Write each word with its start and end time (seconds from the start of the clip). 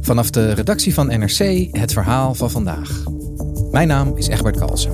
Vanaf 0.00 0.30
de 0.30 0.52
redactie 0.52 0.94
van 0.94 1.06
NRC 1.06 1.68
het 1.70 1.92
verhaal 1.92 2.34
van 2.34 2.50
vandaag. 2.50 3.02
Mijn 3.70 3.88
naam 3.88 4.16
is 4.16 4.28
Egbert 4.28 4.56
Kalsen. 4.58 4.90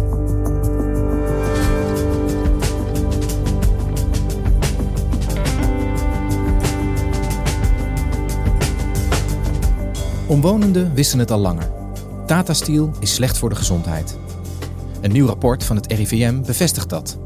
Omwonenden 10.27 10.95
wisten 10.95 11.19
het 11.19 11.31
al 11.31 11.39
langer. 11.39 11.71
Tata 12.27 12.55
Steel 12.55 12.91
is 13.01 13.15
slecht 13.15 13.39
voor 13.39 13.49
de 13.49 13.57
gezondheid. 13.57 14.19
Een 15.01 15.13
nieuw 15.13 15.27
rapport 15.27 15.65
van 15.65 15.77
het 15.77 15.93
RIVM 15.93 16.43
bevestigt 16.43 16.89
dat. 16.89 17.19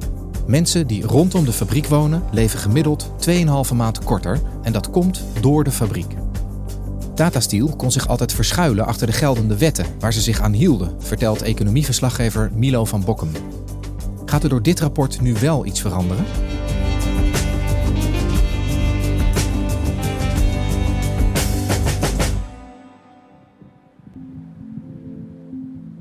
Mensen 0.47 0.87
die 0.87 1.07
rondom 1.07 1.45
de 1.45 1.53
fabriek 1.53 1.87
wonen 1.87 2.23
leven 2.33 2.59
gemiddeld 2.59 3.11
2,5 3.29 3.75
maand 3.75 4.05
korter 4.05 4.41
en 4.63 4.73
dat 4.73 4.91
komt 4.91 5.25
door 5.41 5.65
de 5.65 5.71
fabriek. 5.71 6.15
Tata 7.17 7.41
kon 7.77 7.93
zich 7.93 8.09
altijd 8.09 8.33
verschuilen 8.33 8.87
achter 8.87 9.07
de 9.07 9.13
geldende 9.13 9.59
wetten 9.59 9.87
waar 9.99 10.13
ze 10.13 10.21
zich 10.21 10.41
aan 10.41 10.53
hielden, 10.53 10.95
vertelt 10.99 11.43
economieverslaggever 11.43 12.51
Milo 12.55 12.85
van 12.85 13.05
Bokkum. 13.05 13.31
Gaat 14.25 14.43
er 14.43 14.49
door 14.49 14.63
dit 14.63 14.81
rapport 14.81 15.21
nu 15.21 15.35
wel 15.35 15.67
iets 15.67 15.81
veranderen? 15.81 16.25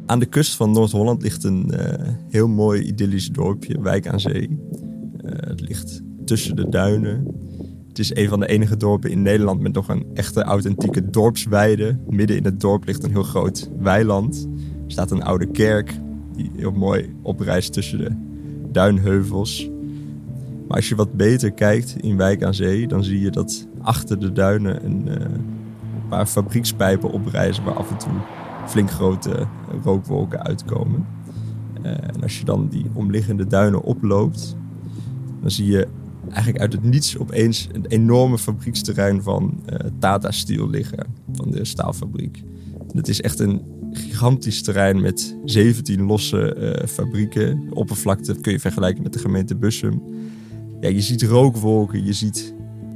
Aan 0.06 0.20
de 0.20 0.26
kust 0.26 0.56
van 0.56 0.72
Noord-Holland 0.72 1.22
ligt 1.22 1.44
een 1.44 1.72
uh, 1.74 1.80
heel 2.30 2.48
mooi 2.48 2.82
idyllisch 2.82 3.30
dorpje, 3.30 3.82
Wijk 3.82 4.08
aan 4.08 4.20
Zee. 4.20 4.50
Uh, 4.50 5.32
het 5.40 5.62
ligt 5.62 6.02
tussen 6.26 6.56
de 6.56 6.70
duinen. 6.70 7.35
Het 7.96 8.04
is 8.04 8.16
een 8.16 8.30
van 8.30 8.40
de 8.40 8.48
enige 8.48 8.78
dorpen 8.78 9.10
in 9.10 9.22
Nederland 9.22 9.62
met 9.62 9.74
nog 9.74 9.88
een 9.88 10.06
echte 10.14 10.44
authentieke 10.44 11.10
dorpsweide. 11.10 11.98
Midden 12.10 12.38
in 12.38 12.44
het 12.44 12.60
dorp 12.60 12.86
ligt 12.86 13.04
een 13.04 13.12
heel 13.12 13.24
groot 13.24 13.70
weiland. 13.80 14.48
Er 14.86 14.92
staat 14.92 15.12
een 15.12 15.24
oude 15.24 15.46
kerk 15.46 16.00
die 16.34 16.52
heel 16.56 16.72
mooi 16.72 17.16
oprijst 17.22 17.74
tussen 17.74 17.98
de 17.98 18.12
duinheuvels. 18.72 19.70
Maar 20.68 20.78
als 20.78 20.90
je 20.90 20.96
wat 20.96 21.14
beter 21.14 21.52
kijkt 21.52 21.96
in 22.00 22.18
Wijk 22.18 22.44
aan 22.44 22.54
Zee, 22.54 22.88
dan 22.88 23.04
zie 23.04 23.20
je 23.20 23.30
dat 23.30 23.68
achter 23.82 24.20
de 24.20 24.32
duinen 24.32 24.86
een 24.86 25.08
uh, 25.08 25.16
paar 26.10 26.26
fabriekspijpen 26.26 27.12
oprijzen 27.12 27.64
waar 27.64 27.76
af 27.76 27.92
en 27.92 27.98
toe 27.98 28.14
flink 28.68 28.92
grote 28.92 29.48
rookwolken 29.84 30.44
uitkomen. 30.44 31.06
Uh, 31.84 31.92
en 31.92 32.22
als 32.22 32.40
je 32.40 32.46
dan 32.46 32.68
die 32.68 32.86
omliggende 32.94 33.48
duinen 33.48 33.82
oploopt, 33.82 34.56
dan 35.42 35.52
zie 35.52 35.66
je 35.66 35.88
eigenlijk 36.36 36.60
uit 36.60 36.74
het 36.74 36.84
niets 36.84 37.18
opeens 37.18 37.68
een 37.72 37.86
enorme 37.86 38.38
fabrieksterrein 38.38 39.22
van 39.22 39.64
uh, 39.70 39.80
Tata 40.00 40.32
Steel 40.32 40.70
liggen, 40.70 41.06
van 41.32 41.52
de 41.52 41.66
staalfabriek. 41.66 42.44
Het 42.92 43.08
is 43.08 43.22
echt 43.22 43.40
een 43.40 43.62
gigantisch 43.92 44.62
terrein 44.62 45.02
met 45.02 45.38
17 45.46 46.02
losse 46.02 46.56
uh, 46.58 46.88
fabrieken. 46.88 47.66
De 47.70 47.76
oppervlakte 47.76 48.36
kun 48.42 48.52
je 48.52 48.60
vergelijken 48.60 49.04
met 49.04 49.14
de 49.14 49.20
gemeente 49.20 49.56
Bussum. 49.56 50.02
Ja, 50.80 50.90
je 50.90 51.02
ziet 51.02 51.22
rookwolken, 51.24 52.06
je 52.06 52.14
ziet 52.14 52.54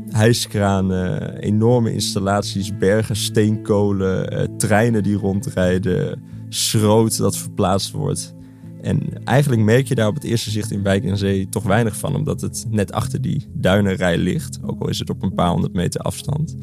hijskranen, 0.09 1.37
enorme 1.37 1.93
installaties, 1.93 2.77
bergen 2.77 3.15
steenkolen, 3.15 4.33
uh, 4.33 4.57
treinen 4.57 5.03
die 5.03 5.15
rondrijden, 5.15 6.23
schroot 6.49 7.17
dat 7.17 7.37
verplaatst 7.37 7.91
wordt. 7.91 8.33
En 8.81 9.23
eigenlijk 9.23 9.61
merk 9.61 9.87
je 9.87 9.95
daar 9.95 10.07
op 10.07 10.13
het 10.13 10.23
eerste 10.23 10.49
zicht 10.49 10.71
in 10.71 10.83
Wijk 10.83 11.03
en 11.03 11.17
Zee 11.17 11.49
toch 11.49 11.63
weinig 11.63 11.97
van, 11.97 12.15
omdat 12.15 12.41
het 12.41 12.65
net 12.69 12.91
achter 12.91 13.21
die 13.21 13.47
duinenrij 13.53 14.17
ligt, 14.17 14.59
ook 14.63 14.81
al 14.81 14.89
is 14.89 14.99
het 14.99 15.09
op 15.09 15.23
een 15.23 15.33
paar 15.33 15.49
honderd 15.49 15.73
meter 15.73 16.01
afstand. 16.01 16.55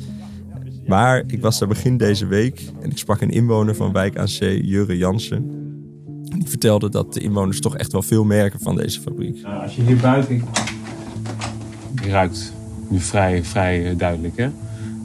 Maar 0.87 1.25
ik 1.27 1.41
was 1.41 1.59
daar 1.59 1.69
begin 1.69 1.97
deze 1.97 2.27
week 2.27 2.63
en 2.81 2.91
ik 2.91 2.99
sprak 2.99 3.21
een 3.21 3.31
inwoner 3.31 3.75
van 3.75 3.93
Wijk 3.93 4.19
aan 4.19 4.29
Zee, 4.29 4.67
Jurre 4.67 4.97
Jansen. 4.97 5.51
Die 6.23 6.49
vertelde 6.49 6.89
dat 6.91 7.15
de 7.15 7.21
inwoners 7.21 7.61
toch 7.61 7.77
echt 7.77 7.93
wel 7.93 8.03
veel 8.03 8.25
merken 8.25 8.61
van 8.61 8.77
deze 8.77 9.01
fabriek. 9.01 9.43
Nou, 9.43 9.63
als 9.63 9.77
je 9.77 9.83
hier 9.83 9.97
buiten 9.97 10.45
je 12.03 12.11
ruikt 12.11 12.53
nu 12.89 13.01
vrij, 13.01 13.45
vrij 13.45 13.97
duidelijk. 13.97 14.37
Hè? 14.37 14.49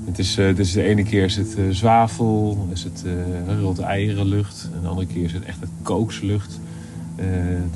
Het 0.05 0.19
is, 0.19 0.37
uh, 0.37 0.55
dus 0.55 0.71
de 0.71 0.83
ene 0.83 1.03
keer 1.03 1.23
is 1.23 1.35
het 1.35 1.55
uh, 1.57 1.65
zwavel, 1.69 2.67
is 2.71 2.83
het 2.83 3.03
uh. 3.05 3.11
En 3.47 4.81
de 4.81 4.87
andere 4.87 5.07
keer 5.07 5.23
is 5.23 5.33
het 5.33 5.43
echt 5.43 5.59
het 5.59 5.69
kookslucht. 5.81 6.59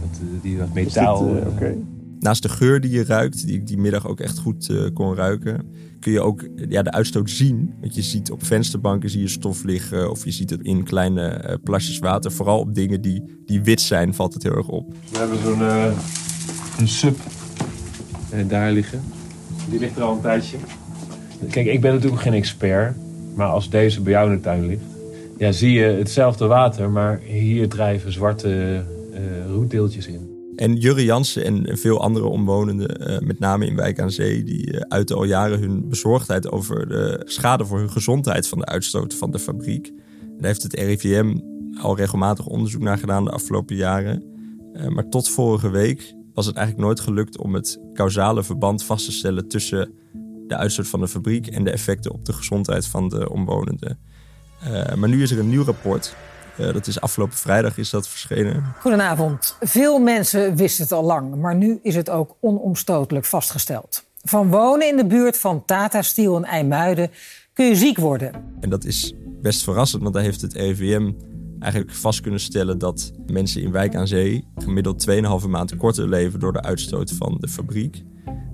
Dat, 0.01 0.19
die, 0.41 0.57
dat 0.57 0.73
metaal. 0.73 1.33
Dit, 1.33 1.47
okay. 1.47 1.78
Naast 2.19 2.41
de 2.41 2.50
geur 2.50 2.81
die 2.81 2.91
je 2.91 3.06
ruikt, 3.06 3.45
die 3.45 3.56
ik 3.56 3.67
die 3.67 3.78
middag 3.78 4.07
ook 4.07 4.19
echt 4.19 4.38
goed 4.38 4.73
kon 4.94 5.16
ruiken, 5.16 5.66
kun 6.00 6.11
je 6.11 6.22
ook 6.22 6.47
ja, 6.69 6.83
de 6.83 6.91
uitstoot 6.91 7.29
zien. 7.29 7.73
Want 7.81 7.95
je 7.95 8.01
ziet 8.01 8.31
op 8.31 8.45
vensterbanken 8.45 9.09
zie 9.09 9.22
je 9.22 9.28
stof 9.28 9.63
liggen 9.63 10.11
of 10.11 10.25
je 10.25 10.31
ziet 10.31 10.50
het 10.50 10.61
in 10.61 10.84
kleine 10.84 11.59
plasjes 11.63 12.00
water. 12.00 12.31
Vooral 12.31 12.59
op 12.59 12.75
dingen 12.75 13.01
die, 13.01 13.41
die 13.45 13.61
wit 13.61 13.81
zijn 13.81 14.13
valt 14.13 14.34
het 14.34 14.44
heel 14.44 14.55
erg 14.55 14.67
op. 14.67 14.94
We 15.11 15.17
hebben 15.17 15.38
zo'n 15.44 15.61
een 16.79 16.88
sub 16.88 17.17
daar 18.47 18.72
liggen. 18.72 19.01
Die 19.69 19.79
ligt 19.79 19.95
er 19.95 20.03
al 20.03 20.13
een 20.13 20.22
tijdje. 20.22 20.57
Kijk, 21.50 21.67
ik 21.67 21.81
ben 21.81 21.94
natuurlijk 21.94 22.22
geen 22.22 22.34
expert. 22.34 22.95
Maar 23.35 23.47
als 23.47 23.69
deze 23.69 24.01
bij 24.01 24.11
jou 24.11 24.29
in 24.29 24.35
de 24.35 24.41
tuin 24.41 24.66
ligt... 24.66 24.81
Ja, 25.38 25.51
zie 25.51 25.72
je 25.72 25.84
hetzelfde 25.84 26.45
water, 26.45 26.89
maar 26.89 27.19
hier 27.19 27.69
drijven 27.69 28.11
zwarte 28.11 28.84
roetdeeltjes 29.48 30.08
in. 30.08 30.36
En 30.56 30.76
Jurre 30.76 31.03
Jansen 31.03 31.44
en 31.44 31.78
veel 31.78 32.02
andere 32.02 32.26
omwonenden, 32.26 33.12
uh, 33.12 33.20
met 33.20 33.40
name 33.40 33.66
in 33.66 33.76
Wijk 33.76 34.00
aan 34.00 34.12
Zee... 34.12 34.44
die 34.44 34.72
uh, 34.72 34.80
uiten 34.80 35.16
al 35.16 35.24
jaren 35.24 35.59
hun 35.59 35.90
bezorgdheid 35.90 36.52
over 36.52 36.88
de 36.88 37.22
schade 37.26 37.66
voor 37.66 37.78
hun 37.78 37.92
gezondheid... 37.92 38.48
van 38.48 38.58
de 38.58 38.66
uitstoot 38.66 39.14
van 39.14 39.31
de 39.31 39.40
fabriek. 39.40 39.94
Daar 40.22 40.48
heeft 40.48 40.64
het 40.64 40.74
RIVM 40.74 41.38
al 41.81 41.96
regelmatig 41.96 42.46
onderzoek 42.46 42.81
naar 42.81 42.98
gedaan 42.98 43.24
de 43.24 43.31
afgelopen 43.31 43.76
jaren. 43.76 44.24
maar 44.90 45.09
tot 45.09 45.30
vorige 45.30 45.70
week 45.70 46.14
was 46.34 46.46
het 46.46 46.56
eigenlijk 46.56 46.88
nooit 46.88 47.00
gelukt 47.00 47.38
om 47.38 47.53
het 47.53 47.80
causale 47.94 48.44
verband 48.44 48.84
vast 48.84 49.06
te 49.06 49.12
stellen 49.12 49.47
tussen 49.47 49.92
de 50.47 50.56
uitstoot 50.56 50.88
van 50.88 51.00
de 51.00 51.08
fabriek 51.08 51.47
en 51.47 51.64
de 51.64 51.72
effecten 51.72 52.11
op 52.11 52.26
de 52.26 52.34
gezondheid 52.34 52.88
van 52.88 53.09
de 53.09 53.29
omwonenden. 53.29 54.00
Maar 54.96 55.09
nu 55.09 55.22
is 55.22 55.32
er 55.32 55.40
een 55.40 55.50
nieuw 55.50 55.64
rapport. 55.64 56.16
Uh, 56.59 56.73
dat 56.73 56.87
is 56.87 57.02
afgelopen 57.02 57.37
vrijdag 57.37 57.78
is 57.78 57.90
dat 57.90 58.07
verschenen. 58.07 58.63
Goedenavond. 58.79 59.57
Veel 59.59 59.99
mensen 59.99 60.55
wisten 60.55 60.84
het 60.84 60.91
al 60.91 61.03
lang, 61.03 61.35
maar 61.35 61.55
nu 61.55 61.79
is 61.84 61.96
het 61.96 62.09
ook 62.09 62.35
onomstotelijk 62.40 63.25
vastgesteld. 63.25 64.03
Van 64.23 64.49
wonen 64.49 64.87
in 64.87 64.97
de 64.97 65.05
buurt 65.05 65.37
van 65.37 65.66
Tata 65.66 66.02
Steel 66.02 66.35
en 66.35 66.43
IJmuiden 66.43 67.11
kun 67.53 67.66
je 67.66 67.75
ziek 67.75 67.97
worden. 67.97 68.31
En 68.59 68.69
dat 68.69 68.85
is 68.85 69.13
best 69.41 69.63
verrassend, 69.63 70.02
want 70.02 70.13
daar 70.13 70.23
heeft 70.23 70.41
het 70.41 70.53
RIVM 70.53 71.11
eigenlijk 71.59 71.93
vast 71.93 72.22
kunnen 72.22 72.40
stellen 72.40 72.78
dat 72.78 73.11
mensen 73.25 73.61
in 73.61 73.72
Wijk 73.72 73.96
aan 73.96 74.08
Zee 74.08 74.47
gemiddeld 74.55 75.08
2,5 75.43 75.49
maand 75.49 75.78
korter 75.78 76.09
leven 76.09 76.40
door 76.40 76.53
de 76.53 76.61
uitstoot 76.61 77.11
van 77.11 77.37
de 77.40 77.47
fabriek. 77.47 78.03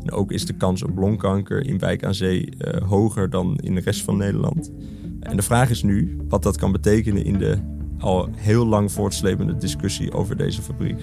En 0.03 0.11
ook 0.11 0.31
is 0.31 0.45
de 0.45 0.53
kans 0.53 0.83
op 0.83 0.97
longkanker 0.97 1.65
in 1.65 1.79
Wijk 1.79 2.03
aan 2.03 2.15
Zee 2.15 2.49
uh, 2.57 2.87
hoger 2.87 3.29
dan 3.29 3.57
in 3.57 3.75
de 3.75 3.81
rest 3.81 4.01
van 4.01 4.17
Nederland. 4.17 4.71
En 5.19 5.35
de 5.35 5.41
vraag 5.41 5.69
is 5.69 5.83
nu 5.83 6.17
wat 6.27 6.43
dat 6.43 6.57
kan 6.57 6.71
betekenen 6.71 7.25
in 7.25 7.37
de 7.37 7.79
al 8.01 8.29
heel 8.35 8.65
lang 8.65 8.91
voortslepende 8.91 9.57
discussie 9.57 10.13
over 10.13 10.37
deze 10.37 10.61
fabriek. 10.61 10.99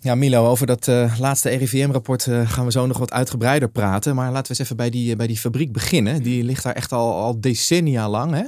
Ja, 0.00 0.14
Milo, 0.14 0.46
over 0.48 0.66
dat 0.66 0.86
uh, 0.86 1.18
laatste 1.18 1.48
RIVM-rapport 1.48 2.26
uh, 2.26 2.50
gaan 2.50 2.64
we 2.64 2.70
zo 2.70 2.86
nog 2.86 2.98
wat 2.98 3.12
uitgebreider 3.12 3.68
praten. 3.68 4.14
Maar 4.14 4.32
laten 4.32 4.42
we 4.42 4.48
eens 4.48 4.58
even 4.58 4.76
bij 4.76 4.90
die, 4.90 5.16
bij 5.16 5.26
die 5.26 5.38
fabriek 5.38 5.72
beginnen. 5.72 6.22
Die 6.22 6.44
ligt 6.44 6.62
daar 6.62 6.74
echt 6.74 6.92
al, 6.92 7.14
al 7.14 7.40
decennia 7.40 8.08
lang. 8.08 8.32
Hè? 8.32 8.44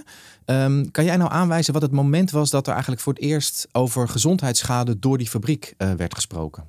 Um, 0.65 0.91
kan 0.91 1.05
jij 1.05 1.17
nou 1.17 1.31
aanwijzen 1.31 1.73
wat 1.73 1.83
het 1.83 1.91
moment 1.91 2.31
was 2.31 2.51
dat 2.51 2.67
er 2.67 2.73
eigenlijk 2.73 3.03
voor 3.03 3.13
het 3.13 3.23
eerst 3.23 3.69
over 3.73 4.09
gezondheidsschade 4.09 4.99
door 4.99 5.19
die 5.19 5.29
fabriek 5.29 5.75
werd 5.77 6.15
gesproken? 6.15 6.65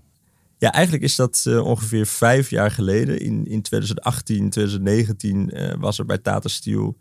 Ja, 0.57 0.71
eigenlijk 0.71 1.03
is 1.03 1.15
dat 1.15 1.45
ongeveer 1.63 2.05
vijf 2.05 2.49
jaar 2.49 2.71
geleden. 2.71 3.19
In, 3.19 3.45
in 3.47 3.61
2018, 3.61 4.49
2019 4.49 5.49
uh, 5.53 5.73
was 5.79 5.99
er 5.99 6.05
bij 6.05 6.17
Tata 6.17 6.49
Steel 6.49 6.97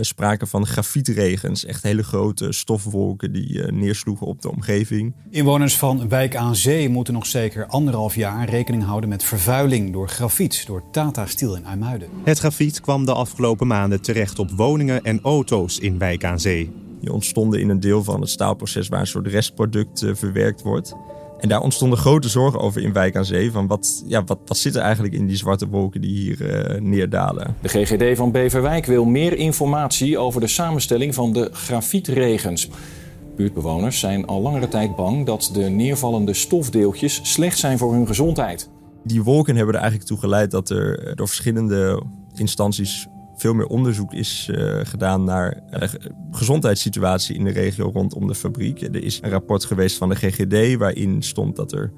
sprake 0.00 0.46
van 0.46 0.66
grafietregens. 0.66 1.64
Echt 1.64 1.82
hele 1.82 2.02
grote 2.02 2.52
stofwolken 2.52 3.32
die 3.32 3.72
neersloegen 3.72 4.26
op 4.26 4.42
de 4.42 4.50
omgeving. 4.50 5.14
Inwoners 5.30 5.76
van 5.76 6.08
Wijk 6.08 6.36
aan 6.36 6.56
Zee 6.56 6.88
moeten 6.88 7.14
nog 7.14 7.26
zeker 7.26 7.66
anderhalf 7.66 8.14
jaar 8.14 8.48
rekening 8.48 8.84
houden 8.84 9.08
met 9.08 9.22
vervuiling 9.22 9.92
door 9.92 10.08
grafiet 10.08 10.66
door 10.66 10.82
Tata 10.90 11.26
Steel 11.26 11.56
in 11.56 11.64
IJmuiden. 11.64 12.08
Het 12.24 12.38
grafiet 12.38 12.80
kwam 12.80 13.04
de 13.04 13.12
afgelopen 13.12 13.66
maanden 13.66 14.02
terecht 14.02 14.38
op 14.38 14.50
woningen 14.50 15.02
en 15.02 15.20
auto's 15.22 15.78
in 15.78 15.98
Wijk 15.98 16.24
aan 16.24 16.40
Zee. 16.40 16.70
Die 17.00 17.12
ontstonden 17.12 17.60
in 17.60 17.68
een 17.68 17.80
deel 17.80 18.04
van 18.04 18.20
het 18.20 18.30
staalproces 18.30 18.88
waar 18.88 19.00
een 19.00 19.06
soort 19.06 19.26
restproduct 19.26 20.04
verwerkt 20.12 20.62
wordt. 20.62 20.94
En 21.38 21.48
daar 21.48 21.60
ontstonden 21.60 21.98
grote 21.98 22.28
zorgen 22.28 22.60
over 22.60 22.82
in 22.82 22.92
Wijk 22.92 23.16
aan 23.16 23.24
Zee. 23.24 23.52
Van 23.52 23.66
wat, 23.66 24.02
ja, 24.06 24.24
wat, 24.24 24.38
wat 24.46 24.56
zit 24.56 24.74
er 24.74 24.82
eigenlijk 24.82 25.14
in 25.14 25.26
die 25.26 25.36
zwarte 25.36 25.68
wolken 25.68 26.00
die 26.00 26.10
hier 26.10 26.40
uh, 26.74 26.80
neerdalen? 26.80 27.56
De 27.60 27.68
GGD 27.68 28.16
van 28.16 28.32
Beverwijk 28.32 28.86
wil 28.86 29.04
meer 29.04 29.36
informatie 29.36 30.18
over 30.18 30.40
de 30.40 30.46
samenstelling 30.46 31.14
van 31.14 31.32
de 31.32 31.48
grafietregens. 31.52 32.68
Buurtbewoners 33.36 33.98
zijn 33.98 34.26
al 34.26 34.40
langere 34.40 34.68
tijd 34.68 34.96
bang 34.96 35.26
dat 35.26 35.50
de 35.52 35.62
neervallende 35.62 36.34
stofdeeltjes 36.34 37.20
slecht 37.22 37.58
zijn 37.58 37.78
voor 37.78 37.92
hun 37.92 38.06
gezondheid. 38.06 38.70
Die 39.04 39.22
wolken 39.22 39.56
hebben 39.56 39.74
er 39.74 39.80
eigenlijk 39.80 40.10
toe 40.10 40.18
geleid 40.18 40.50
dat 40.50 40.70
er 40.70 41.16
door 41.16 41.28
verschillende 41.28 42.02
instanties 42.34 43.06
veel 43.38 43.54
meer 43.54 43.66
onderzoek 43.66 44.12
is 44.12 44.48
uh, 44.50 44.80
gedaan 44.82 45.24
naar 45.24 45.62
de 45.70 45.88
gezondheidssituatie 46.30 47.36
in 47.36 47.44
de 47.44 47.50
regio 47.50 47.90
rondom 47.94 48.26
de 48.26 48.34
fabriek. 48.34 48.80
Er 48.82 49.02
is 49.04 49.18
een 49.22 49.30
rapport 49.30 49.64
geweest 49.64 49.96
van 49.96 50.08
de 50.08 50.14
GGD 50.14 50.76
waarin 50.78 51.22
stond 51.22 51.56
dat 51.56 51.72
er 51.72 51.92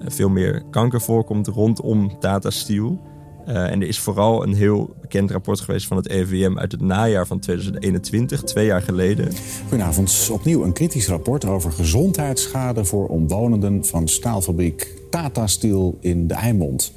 uh, 0.00 0.06
veel 0.08 0.28
meer 0.28 0.62
kanker 0.70 1.00
voorkomt 1.00 1.46
rondom 1.46 2.18
Tata 2.18 2.50
Steel. 2.50 3.00
en 3.46 3.80
er 3.80 3.88
is 3.88 3.98
vooral 3.98 4.42
een 4.42 4.54
heel 4.54 4.96
bekend 5.00 5.30
rapport 5.30 5.60
geweest 5.60 5.86
van 5.86 5.96
het 5.96 6.08
EVM 6.08 6.58
uit 6.58 6.72
het 6.72 6.80
najaar 6.80 7.26
van 7.26 7.38
2021, 7.38 8.42
twee 8.42 8.66
jaar 8.66 8.82
geleden. 8.82 9.32
Goedenavond, 9.68 10.28
opnieuw 10.32 10.64
een 10.64 10.72
kritisch 10.72 11.08
rapport 11.08 11.44
over 11.44 11.72
gezondheidsschade 11.72 12.84
voor 12.84 13.08
omwonenden 13.08 13.84
van 13.84 14.08
staalfabriek 14.08 14.94
Tata 15.10 15.46
Steel 15.46 15.98
in 16.00 16.26
de 16.26 16.34
Eimond. 16.34 16.92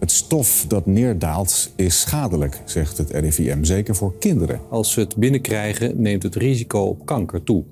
Het 0.00 0.10
stof 0.10 0.64
dat 0.68 0.86
neerdaalt 0.86 1.72
is 1.76 2.00
schadelijk, 2.00 2.62
zegt 2.64 2.98
het 2.98 3.10
RIVM, 3.10 3.64
zeker 3.64 3.96
voor 3.96 4.18
kinderen. 4.18 4.60
Als 4.70 4.94
we 4.94 5.00
het 5.00 5.16
binnenkrijgen, 5.16 6.02
neemt 6.02 6.22
het 6.22 6.34
risico 6.34 6.80
op 6.80 7.06
kanker 7.06 7.42
toe. 7.42 7.64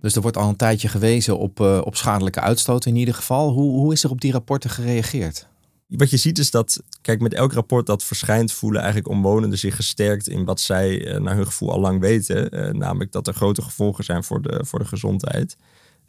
Dus 0.00 0.14
er 0.14 0.22
wordt 0.22 0.36
al 0.36 0.48
een 0.48 0.56
tijdje 0.56 0.88
gewezen 0.88 1.38
op, 1.38 1.60
uh, 1.60 1.80
op 1.84 1.96
schadelijke 1.96 2.40
uitstoot 2.40 2.86
in 2.86 2.96
ieder 2.96 3.14
geval. 3.14 3.50
Hoe, 3.50 3.78
hoe 3.78 3.92
is 3.92 4.04
er 4.04 4.10
op 4.10 4.20
die 4.20 4.32
rapporten 4.32 4.70
gereageerd? 4.70 5.48
Wat 5.86 6.10
je 6.10 6.16
ziet 6.16 6.38
is 6.38 6.50
dat, 6.50 6.82
kijk, 7.00 7.20
met 7.20 7.34
elk 7.34 7.52
rapport 7.52 7.86
dat 7.86 8.04
verschijnt, 8.04 8.52
voelen 8.52 8.80
eigenlijk 8.80 9.10
omwonenden 9.10 9.58
zich 9.58 9.76
gesterkt 9.76 10.28
in 10.28 10.44
wat 10.44 10.60
zij 10.60 11.14
uh, 11.14 11.20
naar 11.20 11.36
hun 11.36 11.46
gevoel 11.46 11.72
al 11.72 11.80
lang 11.80 12.00
weten. 12.00 12.54
Uh, 12.54 12.72
namelijk 12.72 13.12
dat 13.12 13.26
er 13.26 13.34
grote 13.34 13.62
gevolgen 13.62 14.04
zijn 14.04 14.24
voor 14.24 14.42
de, 14.42 14.64
voor 14.64 14.78
de 14.78 14.84
gezondheid. 14.84 15.56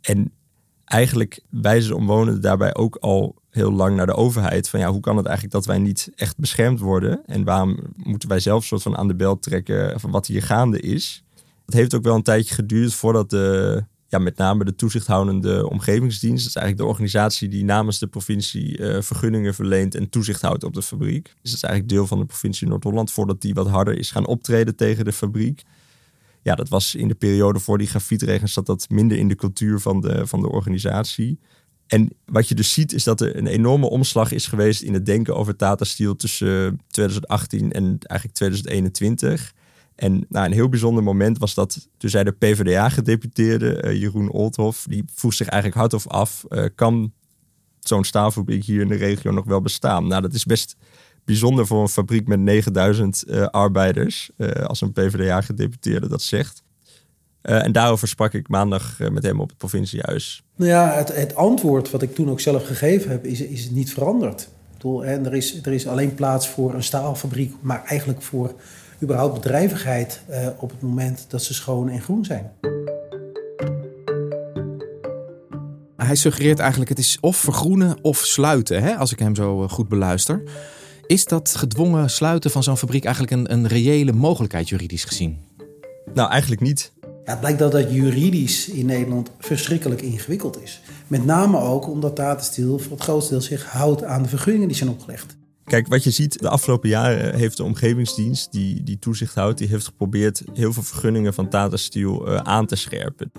En 0.01 0.31
eigenlijk 0.85 1.39
wijzen 1.50 1.89
de 1.89 1.95
omwonenden 1.95 2.41
daarbij 2.41 2.75
ook 2.75 2.95
al 2.95 3.35
heel 3.50 3.71
lang 3.71 3.95
naar 3.95 4.06
de 4.06 4.15
overheid. 4.15 4.69
Van 4.69 4.80
ja, 4.80 4.91
hoe 4.91 5.00
kan 5.00 5.18
het 5.18 5.25
eigenlijk 5.25 5.56
dat 5.56 5.65
wij 5.65 5.77
niet 5.77 6.09
echt 6.15 6.38
beschermd 6.38 6.80
worden? 6.80 7.21
En 7.25 7.44
waarom 7.44 7.80
moeten 7.95 8.30
wij 8.30 8.39
zelf 8.39 8.65
soort 8.65 8.81
van 8.81 8.97
aan 8.97 9.07
de 9.07 9.15
bel 9.15 9.39
trekken 9.39 10.00
van 10.00 10.12
wat 10.12 10.27
hier 10.27 10.44
gaande 10.44 10.80
is? 10.80 11.24
Het 11.65 11.74
heeft 11.74 11.95
ook 11.95 12.03
wel 12.03 12.15
een 12.15 12.24
tijdje 12.24 12.53
geduurd 12.53 12.94
voordat 12.94 13.30
de, 13.30 13.83
ja, 14.07 14.18
met 14.18 14.38
name 14.38 14.65
de 14.65 14.75
toezichthoudende 14.75 15.69
omgevingsdienst, 15.69 16.44
dat 16.44 16.50
is 16.50 16.56
eigenlijk 16.56 16.77
de 16.77 16.91
organisatie 16.91 17.50
die 17.50 17.63
namens 17.63 18.00
de 18.00 18.07
provincie 18.07 18.77
uh, 18.77 19.01
vergunningen 19.01 19.53
verleent 19.53 19.95
en 19.95 20.09
toezicht 20.09 20.41
houdt 20.41 20.63
op 20.63 20.74
de 20.74 20.81
fabriek. 20.81 21.24
Dus 21.24 21.51
dat 21.51 21.53
is 21.53 21.63
eigenlijk 21.63 21.94
deel 21.94 22.07
van 22.07 22.19
de 22.19 22.25
provincie 22.25 22.68
Noord-Holland, 22.68 23.12
voordat 23.12 23.41
die 23.41 23.53
wat 23.53 23.68
harder 23.68 23.97
is 23.97 24.12
gaan 24.12 24.25
optreden 24.25 24.75
tegen 24.75 25.06
de 25.06 25.13
fabriek. 25.13 25.63
Ja, 26.43 26.55
dat 26.55 26.69
was 26.69 26.95
in 26.95 27.07
de 27.07 27.15
periode 27.15 27.59
voor 27.59 27.77
die 27.77 27.87
grafietregens 27.87 28.53
zat 28.53 28.65
dat 28.65 28.89
minder 28.89 29.17
in 29.17 29.27
de 29.27 29.35
cultuur 29.35 29.79
van 29.79 30.01
de, 30.01 30.27
van 30.27 30.41
de 30.41 30.49
organisatie. 30.49 31.39
En 31.87 32.09
wat 32.25 32.47
je 32.47 32.55
dus 32.55 32.73
ziet 32.73 32.93
is 32.93 33.03
dat 33.03 33.21
er 33.21 33.37
een 33.37 33.47
enorme 33.47 33.89
omslag 33.89 34.31
is 34.31 34.47
geweest 34.47 34.81
in 34.81 34.93
het 34.93 35.05
denken 35.05 35.35
over 35.35 35.55
Tata 35.55 35.85
Steel 35.85 36.15
tussen 36.15 36.81
2018 36.87 37.71
en 37.71 37.83
eigenlijk 37.99 38.33
2021. 38.33 39.53
En 39.95 40.25
nou, 40.29 40.45
een 40.45 40.51
heel 40.51 40.69
bijzonder 40.69 41.03
moment 41.03 41.37
was 41.37 41.53
dat 41.53 41.89
toen 41.97 42.09
zei 42.09 42.23
de 42.23 42.31
PvdA-gedeputeerde 42.31 43.83
uh, 43.83 44.01
Jeroen 44.01 44.29
Oldhoff, 44.29 44.85
die 44.89 45.03
vroeg 45.13 45.33
zich 45.33 45.47
eigenlijk 45.47 45.81
hardop 45.81 46.11
af, 46.11 46.43
uh, 46.49 46.65
kan 46.75 47.13
zo'n 47.79 48.03
staalfabriek 48.03 48.63
hier 48.63 48.81
in 48.81 48.87
de 48.87 48.95
regio 48.95 49.31
nog 49.31 49.45
wel 49.45 49.61
bestaan? 49.61 50.07
Nou, 50.07 50.21
dat 50.21 50.33
is 50.33 50.45
best 50.45 50.75
bijzonder 51.25 51.67
voor 51.67 51.81
een 51.81 51.87
fabriek 51.87 52.27
met 52.27 52.39
9000 52.39 53.23
uh, 53.27 53.45
arbeiders, 53.45 54.29
als 54.63 54.81
een 54.81 54.91
PvdA-gedeputeerde 54.91 56.07
dat 56.07 56.21
zegt. 56.21 56.63
Uh, 57.43 57.63
en 57.63 57.71
daarover 57.71 58.07
sprak 58.07 58.33
ik 58.33 58.47
maandag 58.47 58.99
uh, 58.99 59.09
met 59.09 59.23
hem 59.23 59.39
op 59.39 59.49
het 59.49 59.57
provinciehuis. 59.57 60.43
Nou 60.55 60.69
ja, 60.69 60.93
het, 60.93 61.15
het, 61.15 61.35
antwoord 61.35 61.91
wat 61.91 62.01
ik 62.01 62.15
toen 62.15 62.29
ook 62.29 62.39
zelf 62.39 62.65
gegeven 62.65 63.11
heb, 63.11 63.25
is, 63.25 63.41
is 63.41 63.69
niet 63.69 63.93
veranderd. 63.93 64.49
Bedoel, 64.73 65.05
en 65.05 65.25
er, 65.25 65.33
is, 65.33 65.59
er 65.63 65.73
is 65.73 65.87
alleen 65.87 66.13
plaats 66.13 66.47
voor 66.47 66.73
een 66.73 66.83
staalfabriek, 66.83 67.53
maar 67.61 67.83
eigenlijk 67.85 68.21
voor 68.21 68.53
überhaupt 69.01 69.33
bedrijvigheid 69.33 70.21
uh, 70.29 70.47
op 70.57 70.69
het 70.69 70.81
moment 70.81 71.25
dat 71.27 71.43
ze 71.43 71.53
schoon 71.53 71.89
en 71.89 72.01
groen 72.01 72.25
zijn. 72.25 72.51
Hij 75.95 76.15
suggereert 76.15 76.59
eigenlijk 76.59 76.89
het 76.89 76.99
is 76.99 77.17
of 77.21 77.37
vergroenen 77.37 77.97
of 78.01 78.17
sluiten, 78.17 78.83
hè, 78.83 78.95
als 78.95 79.11
ik 79.11 79.19
hem 79.19 79.35
zo 79.35 79.67
goed 79.67 79.87
beluister. 79.87 80.43
Is 81.05 81.25
dat 81.25 81.55
gedwongen 81.55 82.09
sluiten 82.09 82.51
van 82.51 82.63
zo'n 82.63 82.77
fabriek 82.77 83.03
eigenlijk 83.05 83.35
een, 83.35 83.51
een 83.53 83.67
reële 83.67 84.11
mogelijkheid 84.11 84.69
juridisch 84.69 85.03
gezien? 85.03 85.38
Nou, 86.13 86.29
eigenlijk 86.29 86.61
niet. 86.61 86.91
Ja, 87.01 87.31
het 87.31 87.39
blijkt 87.39 87.59
dat 87.59 87.71
dat 87.71 87.91
juridisch 87.91 88.69
in 88.69 88.85
Nederland 88.85 89.31
verschrikkelijk 89.39 90.01
ingewikkeld 90.01 90.61
is. 90.61 90.81
Met 91.07 91.25
name 91.25 91.59
ook 91.59 91.88
omdat 91.89 92.15
Tata 92.15 92.44
Steel 92.44 92.79
voor 92.79 92.91
het 92.91 93.01
grootste 93.01 93.31
deel 93.31 93.41
zich 93.41 93.65
houdt 93.65 94.03
aan 94.03 94.23
de 94.23 94.29
vergunningen 94.29 94.67
die 94.67 94.77
zijn 94.77 94.89
opgelegd. 94.89 95.36
Kijk, 95.63 95.88
wat 95.88 96.03
je 96.03 96.12
ziet, 96.12 96.39
de 96.39 96.50
afgelopen 96.50 96.89
jaren 96.89 97.36
heeft 97.36 97.57
de 97.57 97.63
omgevingsdienst 97.63 98.51
die, 98.51 98.83
die 98.83 99.00
toezicht 99.00 99.36
houdt, 99.36 99.57
die 99.57 99.67
heeft 99.67 99.86
geprobeerd 99.86 100.43
heel 100.53 100.74
veel 100.74 100.83
vergunningen 100.83 101.33
van 101.33 101.50
Tata 101.50 101.77
Steel 101.77 102.29
uh, 102.29 102.36
aan 102.36 102.65
te 102.65 102.75
scherpen. 102.75 103.31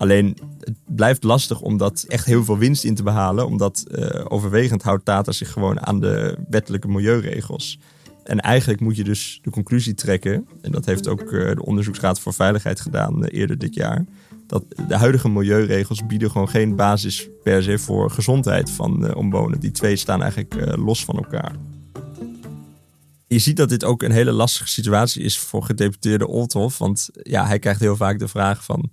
Alleen 0.00 0.36
het 0.60 0.76
blijft 0.84 1.22
lastig 1.22 1.60
om 1.60 1.76
dat 1.76 2.04
echt 2.08 2.24
heel 2.24 2.44
veel 2.44 2.58
winst 2.58 2.84
in 2.84 2.94
te 2.94 3.02
behalen, 3.02 3.46
omdat 3.46 3.84
uh, 3.88 4.24
overwegend 4.28 4.82
houdt 4.82 5.04
Tata 5.04 5.32
zich 5.32 5.52
gewoon 5.52 5.86
aan 5.86 6.00
de 6.00 6.38
wettelijke 6.48 6.88
milieuregels. 6.88 7.78
En 8.24 8.40
eigenlijk 8.40 8.80
moet 8.80 8.96
je 8.96 9.04
dus 9.04 9.38
de 9.42 9.50
conclusie 9.50 9.94
trekken, 9.94 10.46
en 10.62 10.72
dat 10.72 10.84
heeft 10.84 11.08
ook 11.08 11.20
uh, 11.20 11.54
de 11.54 11.64
Onderzoeksraad 11.64 12.20
voor 12.20 12.34
Veiligheid 12.34 12.80
gedaan 12.80 13.22
uh, 13.22 13.28
eerder 13.30 13.58
dit 13.58 13.74
jaar, 13.74 14.04
dat 14.46 14.64
de 14.88 14.96
huidige 14.96 15.28
milieuregels 15.28 16.06
bieden 16.06 16.30
gewoon 16.30 16.48
geen 16.48 16.76
basis 16.76 17.28
per 17.42 17.62
se 17.62 17.78
voor 17.78 18.10
gezondheid 18.10 18.70
van 18.70 19.14
omwonenden. 19.14 19.60
Die 19.60 19.70
twee 19.70 19.96
staan 19.96 20.22
eigenlijk 20.22 20.76
los 20.76 21.04
van 21.04 21.16
elkaar. 21.16 21.54
Je 23.26 23.38
ziet 23.38 23.56
dat 23.56 23.68
dit 23.68 23.84
ook 23.84 24.02
een 24.02 24.10
hele 24.10 24.32
lastige 24.32 24.68
situatie 24.68 25.22
is 25.22 25.38
voor 25.38 25.62
gedeputeerde 25.62 26.26
Olthoff, 26.26 26.78
want 26.78 27.08
ja, 27.22 27.46
hij 27.46 27.58
krijgt 27.58 27.80
heel 27.80 27.96
vaak 27.96 28.18
de 28.18 28.28
vraag 28.28 28.64
van, 28.64 28.90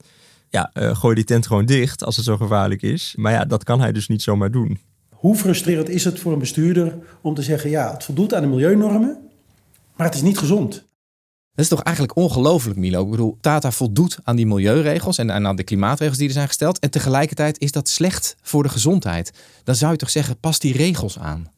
ja, 0.58 0.94
gooi 0.94 1.16
die 1.16 1.24
tent 1.24 1.48
gewoon 1.48 1.66
dicht 1.66 2.04
als 2.04 2.16
het 2.16 2.26
zo 2.26 2.38
gevaarlijk 2.38 2.82
is. 2.82 3.14
Maar 3.18 3.32
ja, 3.32 3.46
dat 3.46 3.64
kan 3.64 3.80
hij 3.80 3.92
dus 3.92 4.08
niet 4.08 4.22
zomaar 4.22 4.52
doen. 4.52 4.80
Hoe 5.10 5.36
frustrerend 5.36 5.90
is 5.90 6.04
het 6.04 6.20
voor 6.20 6.34
een 6.34 6.40
bestuurder 6.40 6.98
om 7.22 7.34
te 7.34 7.42
zeggen: 7.42 7.70
ja, 7.70 7.92
het 7.94 8.04
voldoet 8.04 8.34
aan 8.34 8.42
de 8.42 8.48
milieunormen, 8.48 9.18
maar 9.96 10.06
het 10.06 10.16
is 10.16 10.22
niet 10.22 10.38
gezond. 10.38 10.86
Dat 11.58 11.66
is 11.66 11.72
toch 11.72 11.84
eigenlijk 11.84 12.18
ongelooflijk, 12.18 12.78
Milo? 12.78 13.04
Ik 13.04 13.10
bedoel, 13.10 13.38
Tata 13.42 13.72
voldoet 13.72 14.18
aan 14.24 14.36
die 14.36 14.46
milieuregels 14.46 15.18
en 15.18 15.32
aan 15.48 15.56
de 15.56 15.64
klimaatregels 15.64 16.18
die 16.18 16.28
er 16.28 16.34
zijn 16.34 16.48
gesteld. 16.48 16.80
En 16.80 16.90
tegelijkertijd 16.90 17.60
is 17.60 17.72
dat 17.72 17.90
slecht 17.90 18.36
voor 18.42 18.64
de 18.64 18.70
gezondheid. 18.70 19.32
Dan 19.64 19.76
zou 19.76 19.92
je 19.92 19.98
toch 19.98 20.10
zeggen, 20.10 20.40
pas 20.40 20.60
die 20.60 20.74
regels 20.74 21.20
aan. 21.20 21.52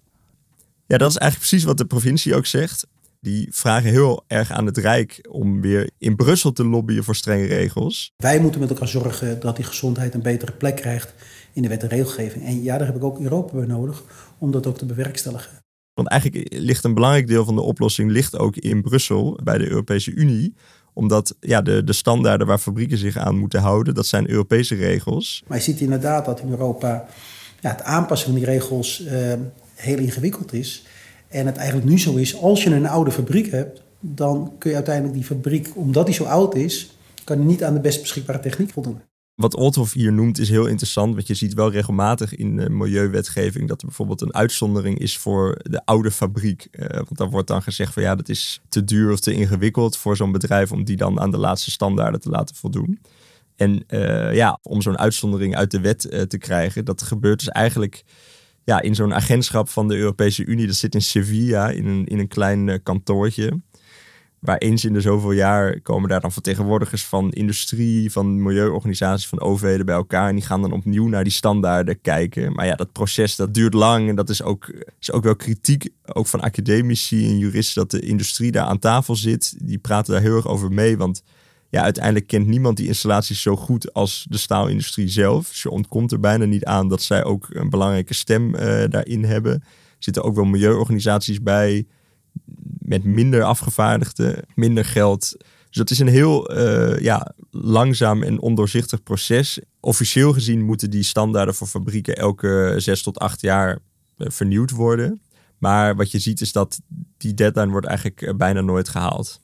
Ja, 0.85 0.97
dat 0.97 1.09
is 1.09 1.17
eigenlijk 1.17 1.49
precies 1.49 1.67
wat 1.67 1.77
de 1.77 1.85
provincie 1.85 2.35
ook 2.35 2.45
zegt. 2.45 2.87
Die 3.21 3.47
vragen 3.51 3.89
heel 3.89 4.23
erg 4.27 4.51
aan 4.51 4.65
het 4.65 4.77
Rijk 4.77 5.27
om 5.29 5.61
weer 5.61 5.89
in 5.97 6.15
Brussel 6.15 6.51
te 6.51 6.65
lobbyen 6.65 7.03
voor 7.03 7.15
strenge 7.15 7.45
regels. 7.45 8.13
Wij 8.17 8.39
moeten 8.39 8.59
met 8.59 8.69
elkaar 8.69 8.87
zorgen 8.87 9.39
dat 9.39 9.55
die 9.55 9.65
gezondheid 9.65 10.13
een 10.13 10.21
betere 10.21 10.51
plek 10.51 10.75
krijgt 10.75 11.13
in 11.53 11.61
de 11.61 11.67
wet 11.67 11.83
en 11.83 11.89
regelgeving. 11.89 12.45
En 12.45 12.63
ja, 12.63 12.77
daar 12.77 12.87
heb 12.87 12.95
ik 12.95 13.03
ook 13.03 13.19
Europa 13.19 13.57
bij 13.57 13.65
nodig 13.65 14.03
om 14.37 14.51
dat 14.51 14.67
ook 14.67 14.77
te 14.77 14.85
bewerkstelligen. 14.85 15.51
Want 15.93 16.07
eigenlijk 16.07 16.53
ligt 16.53 16.83
een 16.83 16.93
belangrijk 16.93 17.27
deel 17.27 17.45
van 17.45 17.55
de 17.55 17.61
oplossing 17.61 18.11
ligt 18.11 18.37
ook 18.37 18.55
in 18.55 18.81
Brussel 18.81 19.39
bij 19.43 19.57
de 19.57 19.69
Europese 19.69 20.11
Unie 20.11 20.53
Omdat 20.93 21.35
ja, 21.39 21.61
de, 21.61 21.83
de 21.83 21.93
standaarden 21.93 22.47
waar 22.47 22.57
fabrieken 22.57 22.97
zich 22.97 23.17
aan 23.17 23.37
moeten 23.37 23.61
houden, 23.61 23.93
dat 23.93 24.05
zijn 24.05 24.29
Europese 24.29 24.75
regels. 24.75 25.43
Maar 25.47 25.57
je 25.57 25.63
ziet 25.63 25.81
inderdaad 25.81 26.25
dat 26.25 26.39
in 26.39 26.49
Europa 26.49 27.05
ja, 27.59 27.69
het 27.69 27.81
aanpassen 27.81 28.29
van 28.29 28.37
die 28.37 28.45
regels 28.45 29.01
uh, 29.05 29.33
heel 29.75 29.97
ingewikkeld 29.97 30.53
is. 30.53 30.83
En 31.29 31.45
het 31.45 31.57
eigenlijk 31.57 31.89
nu 31.89 31.99
zo 31.99 32.15
is, 32.15 32.35
als 32.41 32.63
je 32.63 32.69
een 32.69 32.87
oude 32.87 33.11
fabriek 33.11 33.51
hebt, 33.51 33.81
dan 33.99 34.53
kun 34.57 34.69
je 34.69 34.75
uiteindelijk 34.75 35.15
die 35.15 35.23
fabriek, 35.23 35.71
omdat 35.75 36.05
die 36.05 36.15
zo 36.15 36.23
oud 36.23 36.55
is, 36.55 36.91
kan 37.23 37.45
niet 37.45 37.63
aan 37.63 37.73
de 37.73 37.79
best 37.79 38.01
beschikbare 38.01 38.39
techniek 38.39 38.69
voldoen. 38.69 39.01
Wat 39.35 39.55
Olthoff 39.55 39.93
hier 39.93 40.13
noemt 40.13 40.39
is 40.39 40.49
heel 40.49 40.65
interessant, 40.65 41.15
want 41.15 41.27
je 41.27 41.33
ziet 41.33 41.53
wel 41.53 41.71
regelmatig 41.71 42.35
in 42.35 42.55
de 42.55 42.69
milieuwetgeving 42.69 43.67
dat 43.67 43.81
er 43.81 43.87
bijvoorbeeld 43.87 44.21
een 44.21 44.33
uitzondering 44.33 44.99
is 44.99 45.17
voor 45.17 45.59
de 45.63 45.85
oude 45.85 46.11
fabriek. 46.11 46.67
Uh, 46.71 46.87
want 46.89 47.17
dan 47.17 47.29
wordt 47.29 47.47
dan 47.47 47.61
gezegd 47.61 47.93
van 47.93 48.03
ja, 48.03 48.15
dat 48.15 48.29
is 48.29 48.61
te 48.69 48.83
duur 48.83 49.11
of 49.11 49.19
te 49.19 49.33
ingewikkeld 49.33 49.97
voor 49.97 50.15
zo'n 50.15 50.31
bedrijf 50.31 50.71
om 50.71 50.83
die 50.83 50.97
dan 50.97 51.19
aan 51.19 51.31
de 51.31 51.37
laatste 51.37 51.71
standaarden 51.71 52.19
te 52.19 52.29
laten 52.29 52.55
voldoen. 52.55 52.99
En 53.55 53.83
uh, 53.87 54.35
ja, 54.35 54.59
om 54.61 54.81
zo'n 54.81 54.97
uitzondering 54.97 55.55
uit 55.55 55.71
de 55.71 55.79
wet 55.79 56.29
te 56.29 56.37
krijgen, 56.37 56.85
dat 56.85 57.01
gebeurt 57.01 57.39
dus 57.39 57.49
eigenlijk 57.49 58.03
ja, 58.69 58.81
in 58.81 58.95
zo'n 58.95 59.13
agentschap 59.13 59.69
van 59.69 59.87
de 59.87 59.95
Europese 59.95 60.45
Unie. 60.45 60.67
Dat 60.67 60.75
zit 60.75 60.93
in 60.93 61.01
Sevilla, 61.01 61.69
in 61.69 61.85
een, 61.85 62.05
in 62.05 62.19
een 62.19 62.27
klein 62.27 62.83
kantoortje 62.83 63.59
waar 64.39 64.57
eens 64.57 64.85
in 64.85 64.93
de 64.93 65.01
zoveel 65.01 65.31
jaar 65.31 65.81
komen 65.81 66.09
daar 66.09 66.21
dan 66.21 66.31
vertegenwoordigers 66.31 67.05
van 67.05 67.31
industrie, 67.31 68.11
van 68.11 68.43
milieuorganisaties, 68.43 69.27
van 69.27 69.41
overheden 69.41 69.85
bij 69.85 69.95
elkaar. 69.95 70.29
En 70.29 70.35
die 70.35 70.45
gaan 70.45 70.61
dan 70.61 70.71
opnieuw 70.71 71.07
naar 71.07 71.23
die 71.23 71.33
standaarden 71.33 72.01
kijken. 72.01 72.53
Maar 72.53 72.65
ja, 72.65 72.75
dat 72.75 72.91
proces 72.91 73.35
dat 73.35 73.53
duurt 73.53 73.73
lang 73.73 74.09
en 74.09 74.15
dat 74.15 74.29
is 74.29 74.41
ook, 74.41 74.73
is 74.99 75.11
ook 75.11 75.23
wel 75.23 75.35
kritiek, 75.35 75.89
ook 76.05 76.27
van 76.27 76.41
academici 76.41 77.25
en 77.25 77.37
juristen, 77.37 77.81
dat 77.81 77.91
de 77.91 78.07
industrie 78.07 78.51
daar 78.51 78.65
aan 78.65 78.79
tafel 78.79 79.15
zit. 79.15 79.55
Die 79.63 79.77
praten 79.77 80.13
daar 80.13 80.21
heel 80.21 80.35
erg 80.35 80.47
over 80.47 80.71
mee, 80.71 80.97
want 80.97 81.23
ja, 81.69 81.81
uiteindelijk 81.81 82.27
kent 82.27 82.47
niemand 82.47 82.77
die 82.77 82.87
installaties 82.87 83.41
zo 83.41 83.55
goed 83.55 83.93
als 83.93 84.25
de 84.29 84.37
staalindustrie 84.37 85.07
zelf. 85.07 85.47
Dus 85.47 85.61
je 85.61 85.69
ontkomt 85.69 86.11
er 86.11 86.19
bijna 86.19 86.45
niet 86.45 86.65
aan 86.65 86.87
dat 86.87 87.01
zij 87.01 87.23
ook 87.23 87.47
een 87.49 87.69
belangrijke 87.69 88.13
stem 88.13 88.55
uh, 88.55 88.83
daarin 88.89 89.23
hebben. 89.23 89.53
Er 89.53 89.61
zitten 89.99 90.23
ook 90.23 90.35
wel 90.35 90.45
milieuorganisaties 90.45 91.41
bij 91.41 91.87
met 92.79 93.03
minder 93.03 93.43
afgevaardigden, 93.43 94.43
minder 94.55 94.85
geld. 94.85 95.35
Dus 95.67 95.77
dat 95.77 95.89
is 95.89 95.99
een 95.99 96.07
heel 96.07 96.57
uh, 96.57 96.99
ja, 96.99 97.33
langzaam 97.51 98.23
en 98.23 98.39
ondoorzichtig 98.39 99.03
proces. 99.03 99.59
Officieel 99.79 100.33
gezien 100.33 100.61
moeten 100.61 100.89
die 100.89 101.03
standaarden 101.03 101.55
voor 101.55 101.67
fabrieken 101.67 102.15
elke 102.15 102.73
zes 102.77 103.01
tot 103.03 103.19
acht 103.19 103.41
jaar 103.41 103.79
uh, 104.17 104.27
vernieuwd 104.29 104.71
worden. 104.71 105.21
Maar 105.57 105.95
wat 105.95 106.11
je 106.11 106.19
ziet 106.19 106.41
is 106.41 106.51
dat 106.51 106.79
die 107.17 107.33
deadline 107.33 107.71
wordt 107.71 107.87
eigenlijk 107.87 108.37
bijna 108.37 108.61
nooit 108.61 108.89
gehaald. 108.89 109.41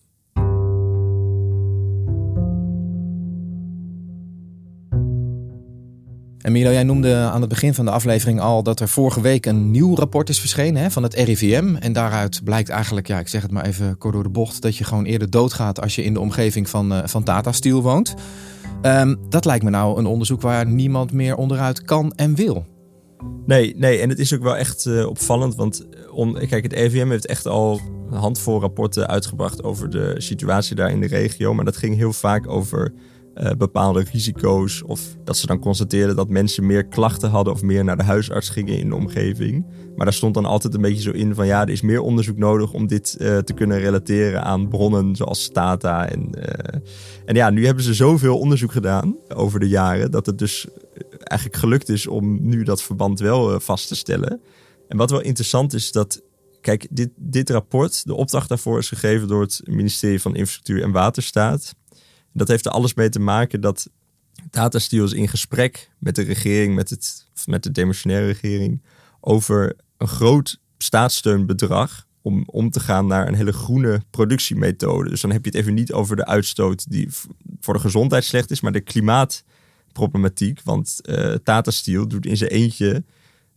En 6.45 6.51
Milo, 6.51 6.71
jij 6.71 6.83
noemde 6.83 7.15
aan 7.15 7.39
het 7.39 7.49
begin 7.49 7.73
van 7.73 7.85
de 7.85 7.91
aflevering 7.91 8.39
al 8.39 8.63
dat 8.63 8.79
er 8.79 8.87
vorige 8.87 9.21
week 9.21 9.45
een 9.45 9.71
nieuw 9.71 9.95
rapport 9.95 10.29
is 10.29 10.39
verschenen 10.39 10.81
hè, 10.81 10.91
van 10.91 11.03
het 11.03 11.13
RIVM. 11.13 11.75
En 11.75 11.93
daaruit 11.93 12.43
blijkt 12.43 12.69
eigenlijk, 12.69 13.07
ja, 13.07 13.19
ik 13.19 13.27
zeg 13.27 13.41
het 13.41 13.51
maar 13.51 13.65
even 13.65 13.97
kort 13.97 14.13
door 14.13 14.23
de 14.23 14.29
bocht, 14.29 14.61
dat 14.61 14.77
je 14.77 14.83
gewoon 14.83 15.05
eerder 15.05 15.29
doodgaat 15.29 15.81
als 15.81 15.95
je 15.95 16.03
in 16.03 16.13
de 16.13 16.19
omgeving 16.19 16.69
van, 16.69 16.93
uh, 16.93 16.99
van 17.05 17.23
Tata 17.23 17.51
Steel 17.51 17.81
woont. 17.81 18.13
Um, 18.81 19.19
dat 19.29 19.45
lijkt 19.45 19.63
me 19.63 19.69
nou 19.69 19.97
een 19.97 20.05
onderzoek 20.05 20.41
waar 20.41 20.67
niemand 20.67 21.11
meer 21.11 21.35
onderuit 21.35 21.81
kan 21.81 22.13
en 22.15 22.35
wil. 22.35 22.65
Nee, 23.45 23.75
nee, 23.77 23.99
en 23.99 24.09
het 24.09 24.19
is 24.19 24.33
ook 24.33 24.43
wel 24.43 24.57
echt 24.57 24.85
uh, 24.85 25.07
opvallend, 25.07 25.55
want 25.55 25.87
om, 26.11 26.33
kijk, 26.33 26.63
het 26.63 26.73
RIVM 26.73 27.09
heeft 27.09 27.25
echt 27.25 27.47
al 27.47 27.81
handvol 28.09 28.59
rapporten 28.59 29.07
uitgebracht 29.07 29.63
over 29.63 29.89
de 29.89 30.15
situatie 30.17 30.75
daar 30.75 30.91
in 30.91 30.99
de 30.99 31.07
regio. 31.07 31.53
Maar 31.53 31.65
dat 31.65 31.77
ging 31.77 31.95
heel 31.95 32.13
vaak 32.13 32.47
over 32.47 32.93
uh, 33.37 33.51
bepaalde 33.57 34.05
risico's. 34.11 34.83
Of 34.83 35.01
dat 35.23 35.37
ze 35.37 35.47
dan 35.47 35.59
constateerden 35.59 36.15
dat 36.15 36.29
mensen 36.29 36.65
meer 36.65 36.85
klachten 36.85 37.29
hadden 37.29 37.53
of 37.53 37.61
meer 37.61 37.83
naar 37.83 37.97
de 37.97 38.03
huisarts 38.03 38.49
gingen 38.49 38.77
in 38.77 38.89
de 38.89 38.95
omgeving. 38.95 39.65
Maar 39.95 40.05
daar 40.05 40.13
stond 40.13 40.33
dan 40.33 40.45
altijd 40.45 40.73
een 40.73 40.81
beetje 40.81 41.01
zo 41.01 41.11
in 41.11 41.35
van 41.35 41.45
ja, 41.45 41.61
er 41.61 41.69
is 41.69 41.81
meer 41.81 42.01
onderzoek 42.01 42.37
nodig 42.37 42.73
om 42.73 42.87
dit 42.87 43.17
uh, 43.19 43.37
te 43.37 43.53
kunnen 43.53 43.79
relateren 43.79 44.43
aan 44.43 44.67
bronnen 44.67 45.15
zoals 45.15 45.49
Tata. 45.49 46.09
En, 46.09 46.29
uh, 46.37 46.79
en 47.25 47.35
ja, 47.35 47.49
nu 47.49 47.65
hebben 47.65 47.83
ze 47.83 47.93
zoveel 47.93 48.39
onderzoek 48.39 48.71
gedaan 48.71 49.15
over 49.33 49.59
de 49.59 49.69
jaren 49.69 50.11
dat 50.11 50.25
het 50.25 50.37
dus 50.37 50.67
eigenlijk 51.17 51.59
gelukt 51.59 51.89
is 51.89 52.07
om 52.07 52.47
nu 52.49 52.63
dat 52.63 52.81
verband 52.81 53.19
wel 53.19 53.59
vast 53.59 53.87
te 53.87 53.95
stellen. 53.95 54.41
En 54.87 54.97
wat 54.97 55.11
wel 55.11 55.21
interessant 55.21 55.73
is 55.73 55.91
dat 55.91 56.23
Kijk, 56.65 56.87
dit, 56.89 57.09
dit 57.15 57.49
rapport, 57.49 58.05
de 58.05 58.13
opdracht 58.13 58.49
daarvoor 58.49 58.79
is 58.79 58.87
gegeven 58.87 59.27
door 59.27 59.41
het 59.41 59.61
ministerie 59.63 60.21
van 60.21 60.35
Infrastructuur 60.35 60.83
en 60.83 60.91
Waterstaat. 60.91 61.75
Dat 62.37 62.47
heeft 62.47 62.65
er 62.65 62.71
alles 62.71 62.93
mee 62.93 63.09
te 63.09 63.19
maken 63.19 63.61
dat 63.61 63.89
Tata 64.49 64.79
Steel 64.79 65.05
is 65.05 65.13
in 65.13 65.27
gesprek 65.27 65.89
met 65.99 66.15
de 66.15 66.21
regering, 66.21 66.75
met, 66.75 66.89
het, 66.89 67.25
met 67.45 67.63
de 67.63 67.71
demissionaire 67.71 68.27
regering, 68.27 68.81
over 69.19 69.75
een 69.97 70.07
groot 70.07 70.59
staatssteunbedrag 70.77 72.07
om 72.21 72.43
om 72.45 72.69
te 72.69 72.79
gaan 72.79 73.07
naar 73.07 73.27
een 73.27 73.35
hele 73.35 73.53
groene 73.53 74.01
productiemethode. 74.09 75.09
Dus 75.09 75.21
dan 75.21 75.31
heb 75.31 75.45
je 75.45 75.51
het 75.51 75.59
even 75.59 75.73
niet 75.73 75.93
over 75.93 76.15
de 76.15 76.25
uitstoot 76.25 76.91
die 76.91 77.07
voor 77.59 77.73
de 77.73 77.79
gezondheid 77.79 78.23
slecht 78.23 78.51
is, 78.51 78.61
maar 78.61 78.71
de 78.71 78.81
klimaatproblematiek. 78.81 80.61
Want 80.63 80.99
uh, 81.03 81.33
Tata 81.33 81.71
Steel 81.71 82.07
doet 82.07 82.25
in 82.25 82.37
zijn 82.37 82.49
eentje 82.49 83.03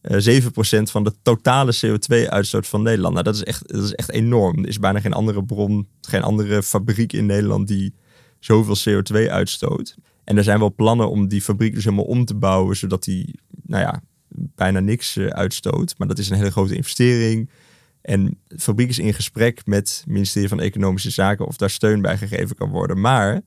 uh, 0.03 0.43
7% 0.43 0.83
van 0.83 1.05
de 1.05 1.15
totale 1.23 1.75
CO2-uitstoot 1.87 2.67
van 2.67 2.83
Nederland. 2.83 3.13
Nou, 3.13 3.25
dat 3.25 3.35
is, 3.35 3.45
echt, 3.45 3.73
dat 3.73 3.83
is 3.83 3.95
echt 3.95 4.11
enorm. 4.11 4.59
Er 4.59 4.69
is 4.69 4.79
bijna 4.79 5.01
geen 5.01 5.13
andere 5.13 5.45
bron, 5.45 5.89
geen 6.01 6.23
andere 6.23 6.63
fabriek 6.63 7.13
in 7.13 7.27
Nederland 7.27 7.69
die 7.69 7.95
zoveel 8.39 9.03
CO2 9.03 9.31
uitstoot. 9.31 9.97
En 10.25 10.37
er 10.37 10.45
zijn 10.45 10.59
wel 10.59 10.75
plannen 10.75 11.11
om 11.11 11.29
die 11.29 11.43
fabriek 11.43 11.75
dus 11.75 11.85
helemaal 11.85 12.05
om 12.05 12.25
te 12.25 12.35
bouwen, 12.35 12.77
zodat 12.77 13.05
die, 13.05 13.41
nou 13.63 13.83
ja, 13.83 14.03
bijna 14.29 14.81
niks 14.81 15.17
uh, 15.17 15.27
uitstoot. 15.27 15.95
Maar 15.99 16.09
dat 16.09 16.19
is 16.19 16.31
een 16.31 16.37
hele 16.37 16.51
grote 16.51 16.77
investering. 16.77 17.51
En 18.01 18.39
de 18.47 18.59
fabriek 18.59 18.89
is 18.89 18.99
in 18.99 19.15
gesprek 19.15 19.67
met 19.67 19.89
het 19.89 20.05
ministerie 20.07 20.49
van 20.49 20.61
Economische 20.61 21.11
Zaken 21.11 21.47
of 21.47 21.57
daar 21.57 21.71
steun 21.71 22.03
bij 22.03 22.19
gegeven 22.19 22.57
kan 22.57 22.71
worden. 22.71 23.01
Maar 23.01 23.41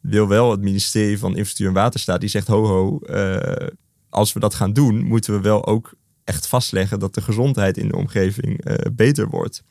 wil 0.00 0.28
wel 0.28 0.50
het 0.50 0.60
ministerie 0.60 1.18
van 1.18 1.28
Infrastructuur 1.28 1.68
en 1.68 1.82
Waterstaat, 1.82 2.20
die 2.20 2.28
zegt 2.28 2.46
ho 2.46 2.66
ho, 2.66 3.00
uh, 3.02 3.66
als 4.08 4.32
we 4.32 4.40
dat 4.40 4.54
gaan 4.54 4.72
doen, 4.72 5.04
moeten 5.04 5.32
we 5.32 5.40
wel 5.40 5.66
ook 5.66 5.94
echt 6.24 6.46
vastleggen 6.46 6.98
dat 6.98 7.14
de 7.14 7.20
gezondheid 7.20 7.76
in 7.76 7.88
de 7.88 7.96
omgeving 7.96 8.66
uh, 8.66 8.74
beter 8.92 9.28
wordt. 9.28 9.62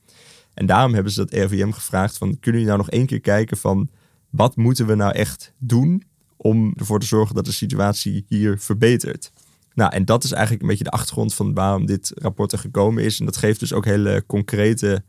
En 0.53 0.65
daarom 0.65 0.93
hebben 0.93 1.11
ze 1.11 1.25
dat 1.25 1.43
RVM 1.43 1.71
gevraagd 1.71 2.17
van, 2.17 2.27
kunnen 2.39 2.61
jullie 2.61 2.65
nou 2.65 2.77
nog 2.77 2.89
één 2.89 3.05
keer 3.05 3.21
kijken 3.21 3.57
van 3.57 3.89
wat 4.29 4.55
moeten 4.55 4.87
we 4.87 4.95
nou 4.95 5.13
echt 5.13 5.53
doen 5.57 6.03
om 6.37 6.73
ervoor 6.77 6.99
te 6.99 7.05
zorgen 7.05 7.35
dat 7.35 7.45
de 7.45 7.51
situatie 7.51 8.25
hier 8.27 8.59
verbetert? 8.59 9.31
Nou, 9.73 9.93
en 9.93 10.05
dat 10.05 10.23
is 10.23 10.31
eigenlijk 10.31 10.61
een 10.61 10.69
beetje 10.69 10.83
de 10.83 10.89
achtergrond 10.89 11.33
van 11.33 11.53
waarom 11.53 11.85
dit 11.85 12.11
rapport 12.15 12.51
er 12.51 12.59
gekomen 12.59 13.03
is. 13.03 13.19
En 13.19 13.25
dat 13.25 13.37
geeft 13.37 13.59
dus 13.59 13.73
ook 13.73 13.85
hele 13.85 14.23
concrete 14.27 15.03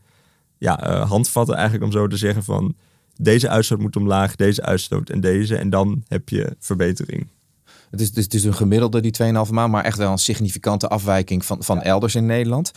ja, 0.58 0.90
uh, 0.90 1.08
handvatten 1.10 1.54
eigenlijk 1.54 1.84
om 1.84 1.92
zo 1.92 2.06
te 2.06 2.16
zeggen 2.16 2.44
van 2.44 2.74
deze 3.16 3.48
uitstoot 3.48 3.78
moet 3.78 3.96
omlaag, 3.96 4.36
deze 4.36 4.62
uitstoot 4.62 5.10
en 5.10 5.20
deze. 5.20 5.56
En 5.56 5.70
dan 5.70 6.04
heb 6.08 6.28
je 6.28 6.56
verbetering. 6.58 7.26
Het 7.90 8.00
is, 8.00 8.14
het 8.14 8.34
is 8.34 8.44
een 8.44 8.54
gemiddelde, 8.54 9.00
die 9.00 9.16
2,5 9.22 9.28
maand, 9.50 9.70
maar 9.70 9.84
echt 9.84 9.98
wel 9.98 10.10
een 10.10 10.18
significante 10.18 10.88
afwijking 10.88 11.44
van, 11.44 11.62
van 11.62 11.82
elders 11.82 12.14
in 12.14 12.26
Nederland. 12.26 12.70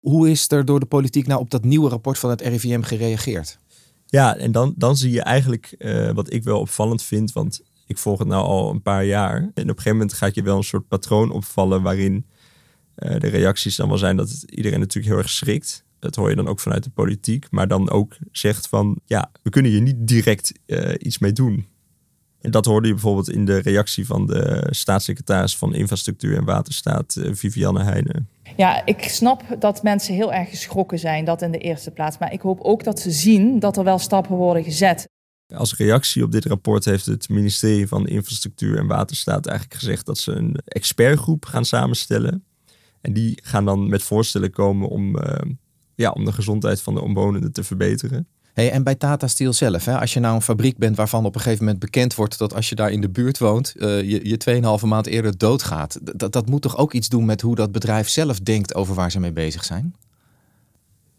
Hoe 0.00 0.30
is 0.30 0.50
er 0.50 0.64
door 0.64 0.80
de 0.80 0.86
politiek 0.86 1.26
nou 1.26 1.40
op 1.40 1.50
dat 1.50 1.64
nieuwe 1.64 1.88
rapport 1.88 2.18
van 2.18 2.30
het 2.30 2.40
RIVM 2.40 2.82
gereageerd? 2.82 3.58
Ja, 4.06 4.36
en 4.36 4.52
dan, 4.52 4.74
dan 4.76 4.96
zie 4.96 5.10
je 5.10 5.22
eigenlijk 5.22 5.74
uh, 5.78 6.10
wat 6.10 6.32
ik 6.32 6.42
wel 6.42 6.60
opvallend 6.60 7.02
vind, 7.02 7.32
want 7.32 7.60
ik 7.86 7.98
volg 7.98 8.18
het 8.18 8.28
nou 8.28 8.44
al 8.44 8.70
een 8.70 8.82
paar 8.82 9.04
jaar. 9.04 9.36
En 9.36 9.48
op 9.48 9.56
een 9.56 9.66
gegeven 9.68 9.92
moment 9.92 10.12
gaat 10.12 10.34
je 10.34 10.42
wel 10.42 10.56
een 10.56 10.62
soort 10.62 10.88
patroon 10.88 11.30
opvallen 11.30 11.82
waarin 11.82 12.26
uh, 12.98 13.18
de 13.18 13.28
reacties 13.28 13.76
dan 13.76 13.88
wel 13.88 13.98
zijn 13.98 14.16
dat 14.16 14.44
iedereen 14.48 14.78
natuurlijk 14.78 15.14
heel 15.14 15.22
erg 15.22 15.30
schrikt. 15.30 15.84
Dat 15.98 16.14
hoor 16.14 16.30
je 16.30 16.36
dan 16.36 16.48
ook 16.48 16.60
vanuit 16.60 16.84
de 16.84 16.90
politiek, 16.90 17.46
maar 17.50 17.68
dan 17.68 17.90
ook 17.90 18.16
zegt 18.32 18.68
van 18.68 19.00
ja, 19.04 19.30
we 19.42 19.50
kunnen 19.50 19.70
hier 19.70 19.80
niet 19.80 19.96
direct 19.98 20.52
uh, 20.66 20.94
iets 20.98 21.18
mee 21.18 21.32
doen. 21.32 21.66
En 22.40 22.50
dat 22.50 22.64
hoorde 22.64 22.86
je 22.86 22.92
bijvoorbeeld 22.92 23.30
in 23.30 23.44
de 23.44 23.58
reactie 23.58 24.06
van 24.06 24.26
de 24.26 24.66
staatssecretaris 24.70 25.56
van 25.56 25.74
Infrastructuur 25.74 26.36
en 26.36 26.44
Waterstaat, 26.44 27.20
Vivianne 27.30 27.82
Heijnen. 27.82 28.28
Ja, 28.56 28.86
ik 28.86 29.02
snap 29.02 29.56
dat 29.58 29.82
mensen 29.82 30.14
heel 30.14 30.32
erg 30.32 30.48
geschrokken 30.48 30.98
zijn, 30.98 31.24
dat 31.24 31.42
in 31.42 31.50
de 31.50 31.58
eerste 31.58 31.90
plaats. 31.90 32.18
Maar 32.18 32.32
ik 32.32 32.40
hoop 32.40 32.60
ook 32.60 32.84
dat 32.84 33.00
ze 33.00 33.10
zien 33.10 33.58
dat 33.58 33.76
er 33.76 33.84
wel 33.84 33.98
stappen 33.98 34.36
worden 34.36 34.64
gezet. 34.64 35.08
Als 35.54 35.76
reactie 35.76 36.22
op 36.22 36.32
dit 36.32 36.44
rapport 36.44 36.84
heeft 36.84 37.06
het 37.06 37.28
ministerie 37.28 37.88
van 37.88 38.06
Infrastructuur 38.06 38.78
en 38.78 38.86
Waterstaat 38.86 39.46
eigenlijk 39.46 39.78
gezegd 39.80 40.06
dat 40.06 40.18
ze 40.18 40.32
een 40.32 40.56
expertgroep 40.64 41.44
gaan 41.44 41.64
samenstellen. 41.64 42.44
En 43.00 43.12
die 43.12 43.38
gaan 43.42 43.64
dan 43.64 43.88
met 43.88 44.02
voorstellen 44.02 44.50
komen 44.50 44.88
om, 44.88 45.16
uh, 45.16 45.34
ja, 45.94 46.10
om 46.10 46.24
de 46.24 46.32
gezondheid 46.32 46.80
van 46.82 46.94
de 46.94 47.00
omwonenden 47.00 47.52
te 47.52 47.64
verbeteren. 47.64 48.28
En 48.56 48.82
bij 48.82 48.94
Tata 48.94 49.26
Steel 49.26 49.52
zelf, 49.52 49.84
hè, 49.84 50.00
als 50.00 50.12
je 50.12 50.20
nou 50.20 50.34
een 50.34 50.42
fabriek 50.42 50.78
bent 50.78 50.96
waarvan 50.96 51.24
op 51.24 51.34
een 51.34 51.40
gegeven 51.40 51.64
moment 51.64 51.82
bekend 51.82 52.14
wordt 52.14 52.38
dat 52.38 52.54
als 52.54 52.68
je 52.68 52.74
daar 52.74 52.90
in 52.90 53.00
de 53.00 53.08
buurt 53.08 53.38
woont, 53.38 53.74
uh, 53.76 54.02
je, 54.02 54.28
je 54.28 54.78
2,5 54.80 54.86
maand 54.86 55.06
eerder 55.06 55.38
doodgaat. 55.38 55.98
Dat, 56.32 56.48
moet 56.48 56.62
toch 56.62 56.76
ook 56.76 56.92
iets 56.92 57.08
doen 57.08 57.24
met 57.24 57.40
hoe 57.40 57.54
dat 57.54 57.72
bedrijf 57.72 58.08
zelf 58.08 58.40
denkt 58.40 58.74
over 58.74 58.94
waar 58.94 59.10
ze 59.10 59.20
mee 59.20 59.32
bezig 59.32 59.64
zijn? 59.64 59.94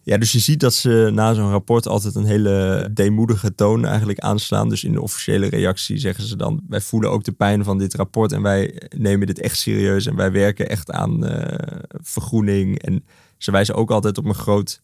Ja, 0.01 0.17
dus 0.17 0.32
je 0.32 0.39
ziet 0.39 0.60
dat 0.60 0.74
ze 0.74 1.10
na 1.13 1.34
zo'n 1.34 1.51
rapport 1.51 1.88
altijd 1.88 2.15
een 2.15 2.25
hele 2.25 2.89
deemoedige 2.94 3.56
toon 3.56 3.86
eigenlijk 3.86 4.20
aanslaan. 4.20 4.70
Dus 4.70 4.84
in 4.84 4.91
de 4.91 5.01
officiële 5.01 5.48
reactie 5.48 5.98
zeggen 5.98 6.24
ze 6.24 6.36
dan: 6.36 6.62
wij 6.70 6.82
voelen 6.82 7.12
ook 7.12 7.24
de 7.24 7.32
pijn 7.32 7.63
van 7.63 7.77
dit 7.77 7.94
rapport 7.94 8.32
en 8.32 8.41
wij 8.41 8.82
nemen 8.96 9.27
dit 9.27 9.39
echt 9.39 9.58
serieus 9.58 10.06
en 10.06 10.15
wij 10.15 10.32
werken 10.32 10.70
echt 10.70 10.91
aan 10.91 11.25
uh, 11.25 11.41
vergroening. 11.89 12.82
En 12.82 13.06
ze 13.38 13.51
wijzen 13.51 13.75
ook 13.75 13.91
altijd 13.91 14.17
op 14.17 14.25
een 14.25 14.36
groot 14.36 14.82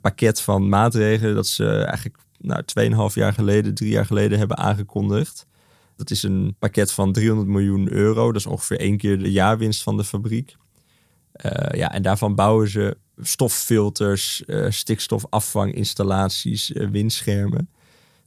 pakket 0.00 0.40
van 0.40 0.68
maatregelen 0.68 1.34
dat 1.34 1.46
ze 1.46 1.74
eigenlijk 1.74 2.18
nou, 2.38 2.62
2,5 3.10 3.14
jaar 3.14 3.32
geleden, 3.32 3.74
drie 3.74 3.90
jaar 3.90 4.06
geleden 4.06 4.38
hebben 4.38 4.56
aangekondigd. 4.56 5.46
Dat 5.96 6.10
is 6.10 6.22
een 6.22 6.54
pakket 6.58 6.92
van 6.92 7.12
300 7.12 7.48
miljoen 7.48 7.92
euro. 7.92 8.26
Dat 8.26 8.40
is 8.40 8.46
ongeveer 8.46 8.78
één 8.78 8.96
keer 8.96 9.18
de 9.18 9.30
jaarwinst 9.30 9.82
van 9.82 9.96
de 9.96 10.04
fabriek. 10.04 10.56
Uh, 11.46 11.78
ja, 11.78 11.92
en 11.92 12.02
daarvan 12.02 12.34
bouwen 12.34 12.68
ze 12.68 12.96
stoffilters, 13.18 14.42
uh, 14.46 14.70
stikstofafvanginstallaties, 14.70 16.68
windschermen. 16.68 17.70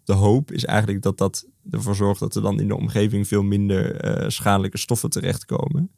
De 0.03 0.13
hoop 0.13 0.51
is 0.51 0.65
eigenlijk 0.65 1.01
dat 1.01 1.17
dat 1.17 1.45
ervoor 1.71 1.95
zorgt 1.95 2.19
dat 2.19 2.35
er 2.35 2.41
dan 2.41 2.59
in 2.59 2.67
de 2.67 2.75
omgeving 2.75 3.27
veel 3.27 3.43
minder 3.43 4.31
schadelijke 4.31 4.77
stoffen 4.77 5.09
terechtkomen. 5.09 5.91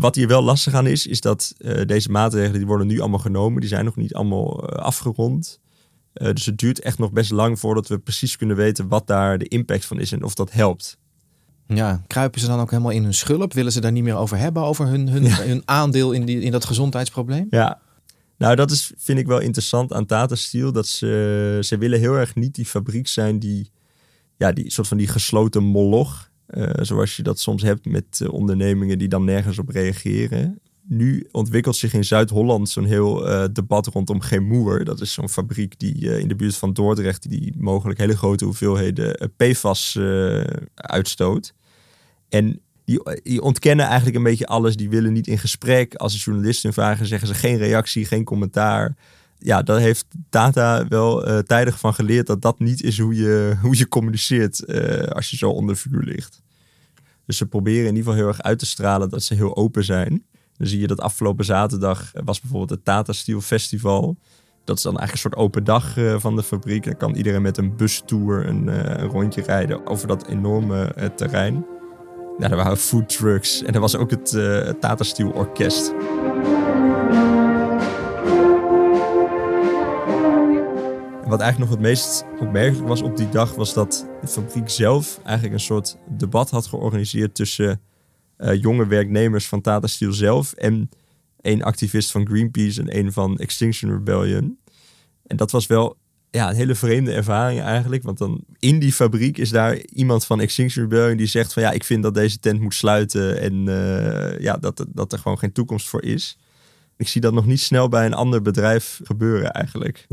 Wat 0.00 0.14
hier 0.14 0.28
wel 0.28 0.42
lastig 0.42 0.74
aan 0.74 0.86
is, 0.86 1.06
is 1.06 1.20
dat 1.20 1.54
deze 1.86 2.10
maatregelen 2.10 2.58
die 2.58 2.66
worden 2.66 2.86
nu 2.86 3.00
allemaal 3.00 3.18
genomen. 3.18 3.60
Die 3.60 3.68
zijn 3.68 3.84
nog 3.84 3.96
niet 3.96 4.14
allemaal 4.14 4.68
afgerond. 4.68 5.60
Uh, 6.14 6.32
dus 6.32 6.46
het 6.46 6.58
duurt 6.58 6.80
echt 6.80 6.98
nog 6.98 7.12
best 7.12 7.30
lang 7.30 7.58
voordat 7.58 7.88
we 7.88 7.98
precies 7.98 8.36
kunnen 8.36 8.56
weten 8.56 8.88
wat 8.88 9.06
daar 9.06 9.38
de 9.38 9.48
impact 9.48 9.84
van 9.84 10.00
is 10.00 10.12
en 10.12 10.22
of 10.22 10.34
dat 10.34 10.52
helpt. 10.52 10.98
Ja, 11.66 12.02
kruipen 12.06 12.40
ze 12.40 12.46
dan 12.46 12.60
ook 12.60 12.70
helemaal 12.70 12.92
in 12.92 13.02
hun 13.02 13.14
schulp? 13.14 13.52
Willen 13.52 13.72
ze 13.72 13.80
daar 13.80 13.92
niet 13.92 14.02
meer 14.02 14.16
over 14.16 14.38
hebben, 14.38 14.62
over 14.62 14.86
hun, 14.86 15.08
hun, 15.08 15.34
hun 15.34 15.62
aandeel 15.64 16.12
in, 16.12 16.24
die, 16.24 16.40
in 16.40 16.52
dat 16.52 16.64
gezondheidsprobleem? 16.64 17.46
Ja, 17.50 17.80
nou 18.38 18.56
dat 18.56 18.70
is, 18.70 18.92
vind 18.96 19.18
ik 19.18 19.26
wel 19.26 19.38
interessant 19.38 19.92
aan 19.92 20.06
Tata 20.06 20.34
Steel. 20.34 20.72
Dat 20.72 20.86
ze, 20.86 21.58
ze 21.60 21.78
willen 21.78 21.98
heel 21.98 22.14
erg 22.14 22.34
niet 22.34 22.54
die 22.54 22.66
fabriek 22.66 23.08
zijn 23.08 23.38
die, 23.38 23.70
ja, 24.36 24.52
die 24.52 24.70
soort 24.70 24.88
van 24.88 24.96
die 24.96 25.08
gesloten 25.08 25.62
moloch. 25.62 26.30
Uh, 26.48 26.70
zoals 26.80 27.16
je 27.16 27.22
dat 27.22 27.40
soms 27.40 27.62
hebt 27.62 27.86
met 27.86 28.20
uh, 28.22 28.32
ondernemingen 28.32 28.98
die 28.98 29.08
dan 29.08 29.24
nergens 29.24 29.58
op 29.58 29.68
reageren 29.68 30.60
nu 30.84 31.28
ontwikkelt 31.30 31.76
zich 31.76 31.92
in 31.92 32.04
Zuid-Holland 32.04 32.68
zo'n 32.68 32.84
heel 32.84 33.28
uh, 33.28 33.44
debat 33.52 33.86
rondom 33.86 34.20
Gemoer. 34.20 34.84
Dat 34.84 35.00
is 35.00 35.12
zo'n 35.12 35.28
fabriek 35.28 35.78
die 35.78 36.20
in 36.20 36.28
de 36.28 36.36
buurt 36.36 36.56
van 36.56 36.72
Dordrecht, 36.72 37.30
die 37.30 37.54
mogelijk 37.56 37.98
hele 37.98 38.16
grote 38.16 38.44
hoeveelheden 38.44 39.32
PFAS 39.36 39.98
uitstoot. 40.74 41.54
En 42.28 42.60
die, 42.84 43.20
die, 43.22 43.42
ontkennen 43.42 43.86
eigenlijk 43.86 44.16
een 44.16 44.22
beetje 44.22 44.46
alles. 44.46 44.76
Die 44.76 44.90
willen 44.90 45.12
niet 45.12 45.26
in 45.26 45.38
gesprek. 45.38 45.94
Als 45.94 46.12
de 46.12 46.18
journalisten 46.18 46.72
vragen, 46.72 47.06
zeggen 47.06 47.28
ze 47.28 47.34
geen 47.34 47.56
reactie, 47.56 48.04
geen 48.04 48.24
commentaar. 48.24 48.96
Ja, 49.44 49.62
daar 49.62 49.78
heeft 49.78 50.06
Data 50.30 50.88
wel 50.88 51.42
tijdig 51.42 51.78
van 51.78 51.94
geleerd 51.94 52.26
dat 52.26 52.42
dat 52.42 52.58
niet 52.58 52.82
is 52.82 52.98
hoe 52.98 53.14
je, 53.14 53.54
hoe 53.62 53.76
je 53.76 53.88
communiceert 53.88 54.66
als 55.14 55.30
je 55.30 55.36
zo 55.36 55.50
onder 55.50 55.76
vuur 55.76 56.02
ligt. 56.02 56.42
Dus 57.26 57.36
ze 57.36 57.46
proberen 57.46 57.88
in 57.88 57.96
ieder 57.96 58.02
geval 58.02 58.14
heel 58.14 58.26
erg 58.26 58.42
uit 58.42 58.58
te 58.58 58.66
stralen 58.66 59.08
dat 59.08 59.22
ze 59.22 59.34
heel 59.34 59.56
open 59.56 59.84
zijn. 59.84 60.24
Dan 60.56 60.66
zie 60.66 60.80
je 60.80 60.86
dat 60.86 61.00
afgelopen 61.00 61.44
zaterdag 61.44 62.12
was 62.24 62.40
bijvoorbeeld 62.40 62.70
het 62.70 62.84
Tata 62.84 63.12
Steel 63.12 63.40
Festival. 63.40 64.16
Dat 64.64 64.76
is 64.76 64.82
dan 64.82 64.98
eigenlijk 64.98 65.24
een 65.24 65.30
soort 65.30 65.44
open 65.44 65.64
dag 65.64 65.96
uh, 65.96 66.18
van 66.18 66.36
de 66.36 66.42
fabriek. 66.42 66.84
Dan 66.84 66.96
kan 66.96 67.14
iedereen 67.14 67.42
met 67.42 67.56
een 67.56 67.76
bustour 67.76 68.46
een, 68.46 68.66
een 68.66 69.08
rondje 69.08 69.42
rijden 69.42 69.86
over 69.86 70.08
dat 70.08 70.26
enorme 70.26 71.10
terrein. 71.16 71.66
Ja, 72.38 72.50
er 72.50 72.56
waren 72.56 72.76
food 72.76 73.08
trucks 73.08 73.62
en 73.62 73.74
er 73.74 73.80
was 73.80 73.96
ook 73.96 74.10
het 74.10 74.30
Tata 74.80 75.04
Steel 75.04 75.30
Orkest. 75.30 75.92
Wat 81.32 81.40
eigenlijk 81.40 81.70
nog 81.70 81.80
het 81.80 81.88
meest 81.88 82.24
opmerkelijk 82.40 82.88
was 82.88 83.02
op 83.02 83.16
die 83.16 83.28
dag, 83.28 83.54
was 83.54 83.74
dat 83.74 84.06
de 84.20 84.26
fabriek 84.26 84.68
zelf 84.68 85.20
eigenlijk 85.24 85.54
een 85.54 85.60
soort 85.60 85.96
debat 86.08 86.50
had 86.50 86.66
georganiseerd 86.66 87.34
tussen 87.34 87.80
uh, 88.38 88.54
jonge 88.54 88.86
werknemers 88.86 89.48
van 89.48 89.60
Tata 89.60 89.86
Steel 89.86 90.12
zelf 90.12 90.52
en 90.52 90.88
één 91.40 91.62
activist 91.62 92.10
van 92.10 92.26
Greenpeace 92.26 92.80
en 92.80 92.88
één 92.88 93.12
van 93.12 93.38
Extinction 93.38 93.92
Rebellion. 93.92 94.58
En 95.26 95.36
dat 95.36 95.50
was 95.50 95.66
wel 95.66 95.96
ja, 96.30 96.48
een 96.48 96.56
hele 96.56 96.74
vreemde 96.74 97.12
ervaring 97.12 97.60
eigenlijk. 97.60 98.02
Want 98.02 98.18
dan 98.18 98.44
in 98.58 98.78
die 98.78 98.92
fabriek 98.92 99.38
is 99.38 99.50
daar 99.50 99.76
iemand 99.76 100.24
van 100.24 100.40
Extinction 100.40 100.84
Rebellion 100.84 101.16
die 101.16 101.26
zegt 101.26 101.52
van 101.52 101.62
ja, 101.62 101.70
ik 101.70 101.84
vind 101.84 102.02
dat 102.02 102.14
deze 102.14 102.38
tent 102.38 102.60
moet 102.60 102.74
sluiten 102.74 103.40
en 103.40 103.54
uh, 103.68 104.38
ja, 104.38 104.56
dat, 104.56 104.86
dat 104.88 105.12
er 105.12 105.18
gewoon 105.18 105.38
geen 105.38 105.52
toekomst 105.52 105.88
voor 105.88 106.02
is. 106.02 106.38
Ik 106.96 107.08
zie 107.08 107.20
dat 107.20 107.32
nog 107.32 107.46
niet 107.46 107.60
snel 107.60 107.88
bij 107.88 108.06
een 108.06 108.14
ander 108.14 108.42
bedrijf 108.42 109.00
gebeuren 109.04 109.50
eigenlijk. 109.50 110.06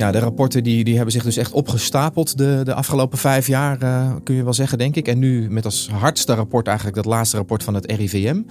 Ja, 0.00 0.12
de 0.12 0.18
rapporten 0.18 0.62
die, 0.62 0.84
die 0.84 0.94
hebben 0.94 1.12
zich 1.12 1.22
dus 1.22 1.36
echt 1.36 1.52
opgestapeld 1.52 2.38
de, 2.38 2.60
de 2.64 2.74
afgelopen 2.74 3.18
vijf 3.18 3.46
jaar, 3.46 3.82
uh, 3.82 4.14
kun 4.22 4.34
je 4.34 4.44
wel 4.44 4.52
zeggen, 4.52 4.78
denk 4.78 4.96
ik. 4.96 5.08
En 5.08 5.18
nu 5.18 5.50
met 5.50 5.64
als 5.64 5.88
hardste 5.88 6.34
rapport 6.34 6.66
eigenlijk 6.66 6.96
dat 6.96 7.04
laatste 7.06 7.36
rapport 7.36 7.62
van 7.62 7.74
het 7.74 7.92
RIVM. 7.92 8.42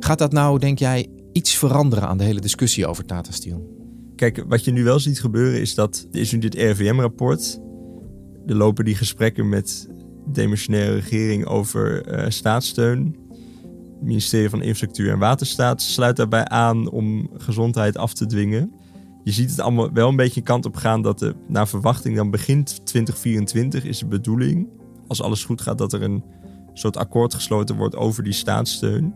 Gaat 0.00 0.18
dat 0.18 0.32
nou, 0.32 0.58
denk 0.58 0.78
jij, 0.78 1.06
iets 1.32 1.56
veranderen 1.56 2.08
aan 2.08 2.18
de 2.18 2.24
hele 2.24 2.40
discussie 2.40 2.86
over 2.86 3.04
Tata? 3.04 3.30
Kijk, 4.16 4.44
wat 4.48 4.64
je 4.64 4.72
nu 4.72 4.84
wel 4.84 4.98
ziet 4.98 5.20
gebeuren 5.20 5.60
is 5.60 5.74
dat, 5.74 6.06
is 6.10 6.32
nu 6.32 6.38
dit 6.38 6.54
RIVM-rapport. 6.54 7.60
Er 8.46 8.56
lopen 8.56 8.84
die 8.84 8.96
gesprekken 8.96 9.48
met 9.48 9.88
de 9.88 10.30
demissionaire 10.32 10.94
regering 10.94 11.46
over 11.46 12.14
uh, 12.18 12.24
staatssteun. 12.28 13.16
Het 13.94 14.02
ministerie 14.02 14.50
van 14.50 14.62
Infrastructuur 14.62 15.10
en 15.10 15.18
Waterstaat 15.18 15.82
sluit 15.82 16.16
daarbij 16.16 16.44
aan 16.44 16.90
om 16.90 17.30
gezondheid 17.36 17.96
af 17.96 18.14
te 18.14 18.26
dwingen 18.26 18.82
je 19.24 19.32
ziet 19.32 19.50
het 19.50 19.60
allemaal 19.60 19.92
wel 19.92 20.08
een 20.08 20.16
beetje 20.16 20.40
kant 20.40 20.66
op 20.66 20.76
gaan 20.76 21.02
dat 21.02 21.18
de, 21.18 21.34
naar 21.48 21.68
verwachting 21.68 22.16
dan 22.16 22.30
begint 22.30 22.86
2024 22.86 23.84
is 23.84 23.98
de 23.98 24.06
bedoeling. 24.06 24.68
Als 25.08 25.22
alles 25.22 25.44
goed 25.44 25.60
gaat, 25.60 25.78
dat 25.78 25.92
er 25.92 26.02
een 26.02 26.24
soort 26.72 26.96
akkoord 26.96 27.34
gesloten 27.34 27.76
wordt 27.76 27.96
over 27.96 28.22
die 28.22 28.32
staatssteun. 28.32 29.14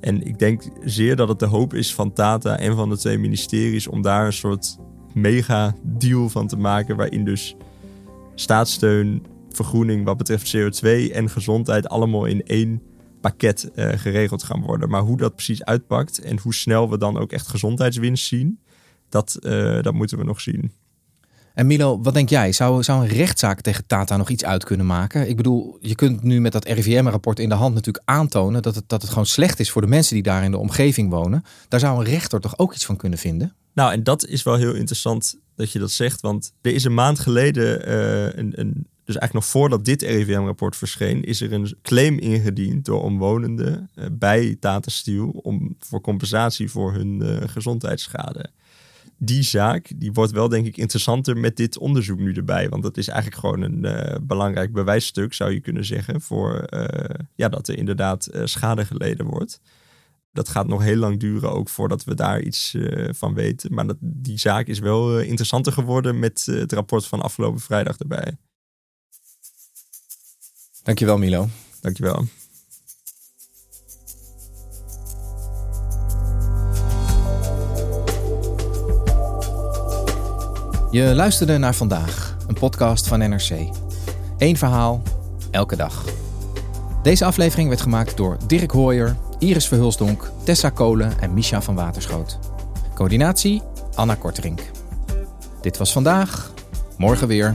En 0.00 0.22
ik 0.22 0.38
denk 0.38 0.62
zeer 0.84 1.16
dat 1.16 1.28
het 1.28 1.38
de 1.38 1.46
hoop 1.46 1.74
is 1.74 1.94
van 1.94 2.12
Tata 2.12 2.58
en 2.58 2.76
van 2.76 2.88
de 2.88 2.98
twee 2.98 3.18
ministeries 3.18 3.86
om 3.86 4.02
daar 4.02 4.26
een 4.26 4.32
soort 4.32 4.78
mega 5.14 5.74
deal 5.82 6.28
van 6.28 6.46
te 6.46 6.56
maken. 6.56 6.96
Waarin 6.96 7.24
dus 7.24 7.56
staatssteun, 8.34 9.22
vergroening 9.50 10.04
wat 10.04 10.16
betreft 10.16 10.56
CO2 10.56 11.12
en 11.12 11.30
gezondheid 11.30 11.88
allemaal 11.88 12.24
in 12.24 12.42
één 12.42 12.82
pakket 13.20 13.70
uh, 13.74 13.88
geregeld 13.88 14.42
gaan 14.42 14.62
worden. 14.62 14.88
Maar 14.88 15.02
hoe 15.02 15.16
dat 15.16 15.34
precies 15.34 15.64
uitpakt 15.64 16.20
en 16.20 16.38
hoe 16.38 16.54
snel 16.54 16.90
we 16.90 16.98
dan 16.98 17.18
ook 17.18 17.32
echt 17.32 17.48
gezondheidswinst 17.48 18.26
zien, 18.26 18.58
dat, 19.08 19.38
uh, 19.40 19.82
dat 19.82 19.94
moeten 19.94 20.18
we 20.18 20.24
nog 20.24 20.40
zien. 20.40 20.72
En 21.58 21.66
Milo, 21.66 22.00
wat 22.00 22.14
denk 22.14 22.28
jij? 22.28 22.52
Zou, 22.52 22.82
zou 22.82 23.02
een 23.02 23.16
rechtszaak 23.16 23.60
tegen 23.60 23.86
Tata 23.86 24.16
nog 24.16 24.28
iets 24.28 24.44
uit 24.44 24.64
kunnen 24.64 24.86
maken? 24.86 25.28
Ik 25.28 25.36
bedoel, 25.36 25.78
je 25.80 25.94
kunt 25.94 26.22
nu 26.22 26.40
met 26.40 26.52
dat 26.52 26.64
RIVM-rapport 26.64 27.38
in 27.38 27.48
de 27.48 27.54
hand 27.54 27.74
natuurlijk 27.74 28.04
aantonen 28.08 28.62
dat 28.62 28.74
het, 28.74 28.84
dat 28.86 29.00
het 29.00 29.10
gewoon 29.10 29.26
slecht 29.26 29.60
is 29.60 29.70
voor 29.70 29.82
de 29.82 29.88
mensen 29.88 30.14
die 30.14 30.22
daar 30.22 30.44
in 30.44 30.50
de 30.50 30.58
omgeving 30.58 31.10
wonen. 31.10 31.44
Daar 31.68 31.80
zou 31.80 31.98
een 31.98 32.10
rechter 32.10 32.40
toch 32.40 32.58
ook 32.58 32.74
iets 32.74 32.84
van 32.84 32.96
kunnen 32.96 33.18
vinden? 33.18 33.54
Nou, 33.72 33.92
en 33.92 34.02
dat 34.02 34.26
is 34.26 34.42
wel 34.42 34.54
heel 34.54 34.74
interessant 34.74 35.38
dat 35.56 35.72
je 35.72 35.78
dat 35.78 35.90
zegt, 35.90 36.20
want 36.20 36.52
er 36.60 36.74
is 36.74 36.84
een 36.84 36.94
maand 36.94 37.18
geleden 37.18 37.88
uh, 37.88 38.22
een, 38.24 38.60
een 38.60 38.86
dus 39.04 39.16
eigenlijk 39.16 39.32
nog 39.32 39.44
voordat 39.44 39.84
dit 39.84 40.02
RIVM-rapport 40.02 40.76
verscheen, 40.76 41.24
is 41.24 41.40
er 41.40 41.52
een 41.52 41.76
claim 41.82 42.18
ingediend 42.18 42.84
door 42.84 43.02
omwonenden 43.02 43.90
uh, 43.94 44.04
bij 44.12 44.56
Tata 44.60 44.90
Steel 44.90 45.28
om 45.28 45.76
voor 45.78 46.00
compensatie 46.00 46.70
voor 46.70 46.92
hun 46.92 47.20
uh, 47.22 47.36
gezondheidsschade 47.46 48.50
die 49.18 49.42
zaak 49.42 49.92
die 49.96 50.12
wordt 50.12 50.32
wel 50.32 50.48
denk 50.48 50.66
ik 50.66 50.76
interessanter 50.76 51.36
met 51.36 51.56
dit 51.56 51.78
onderzoek 51.78 52.18
nu 52.18 52.32
erbij. 52.32 52.68
Want 52.68 52.82
dat 52.82 52.96
is 52.96 53.08
eigenlijk 53.08 53.40
gewoon 53.40 53.62
een 53.62 53.84
uh, 53.84 54.16
belangrijk 54.22 54.72
bewijsstuk, 54.72 55.34
zou 55.34 55.52
je 55.52 55.60
kunnen 55.60 55.84
zeggen, 55.84 56.20
voor 56.20 56.66
uh, 56.74 56.84
ja, 57.34 57.48
dat 57.48 57.68
er 57.68 57.78
inderdaad 57.78 58.28
uh, 58.32 58.44
schade 58.44 58.84
geleden 58.84 59.26
wordt. 59.26 59.60
Dat 60.32 60.48
gaat 60.48 60.66
nog 60.66 60.82
heel 60.82 60.96
lang 60.96 61.20
duren 61.20 61.50
ook 61.50 61.68
voordat 61.68 62.04
we 62.04 62.14
daar 62.14 62.40
iets 62.40 62.76
van 63.08 63.34
weten. 63.34 63.74
Maar 63.74 63.86
dat, 63.86 63.96
die 64.00 64.38
zaak 64.38 64.66
is 64.66 64.78
wel 64.78 65.20
interessanter 65.20 65.72
geworden 65.72 66.18
met 66.18 66.46
het 66.46 66.72
rapport 66.72 67.06
van 67.06 67.20
afgelopen 67.20 67.60
vrijdag 67.60 67.98
erbij. 67.98 68.36
Dankjewel 70.82 71.18
Milo. 71.18 71.48
Dankjewel. 71.80 72.26
Je 80.90 81.14
luisterde 81.14 81.58
naar 81.58 81.74
vandaag, 81.74 82.36
een 82.46 82.54
podcast 82.54 83.06
van 83.06 83.18
NRC. 83.18 83.50
Eén 84.38 84.56
verhaal, 84.56 85.02
elke 85.50 85.76
dag. 85.76 86.04
Deze 87.02 87.24
aflevering 87.24 87.68
werd 87.68 87.80
gemaakt 87.80 88.16
door 88.16 88.36
Dirk 88.46 88.70
Hooyer, 88.70 89.16
Iris 89.38 89.68
Verhulsdonk, 89.68 90.30
Tessa 90.44 90.70
Kolen 90.70 91.20
en 91.20 91.34
Misha 91.34 91.62
van 91.62 91.74
Waterschoot. 91.74 92.38
Coördinatie 92.94 93.62
Anna 93.94 94.14
Korterink. 94.14 94.60
Dit 95.60 95.78
was 95.78 95.92
vandaag, 95.92 96.52
morgen 96.96 97.28
weer. 97.28 97.54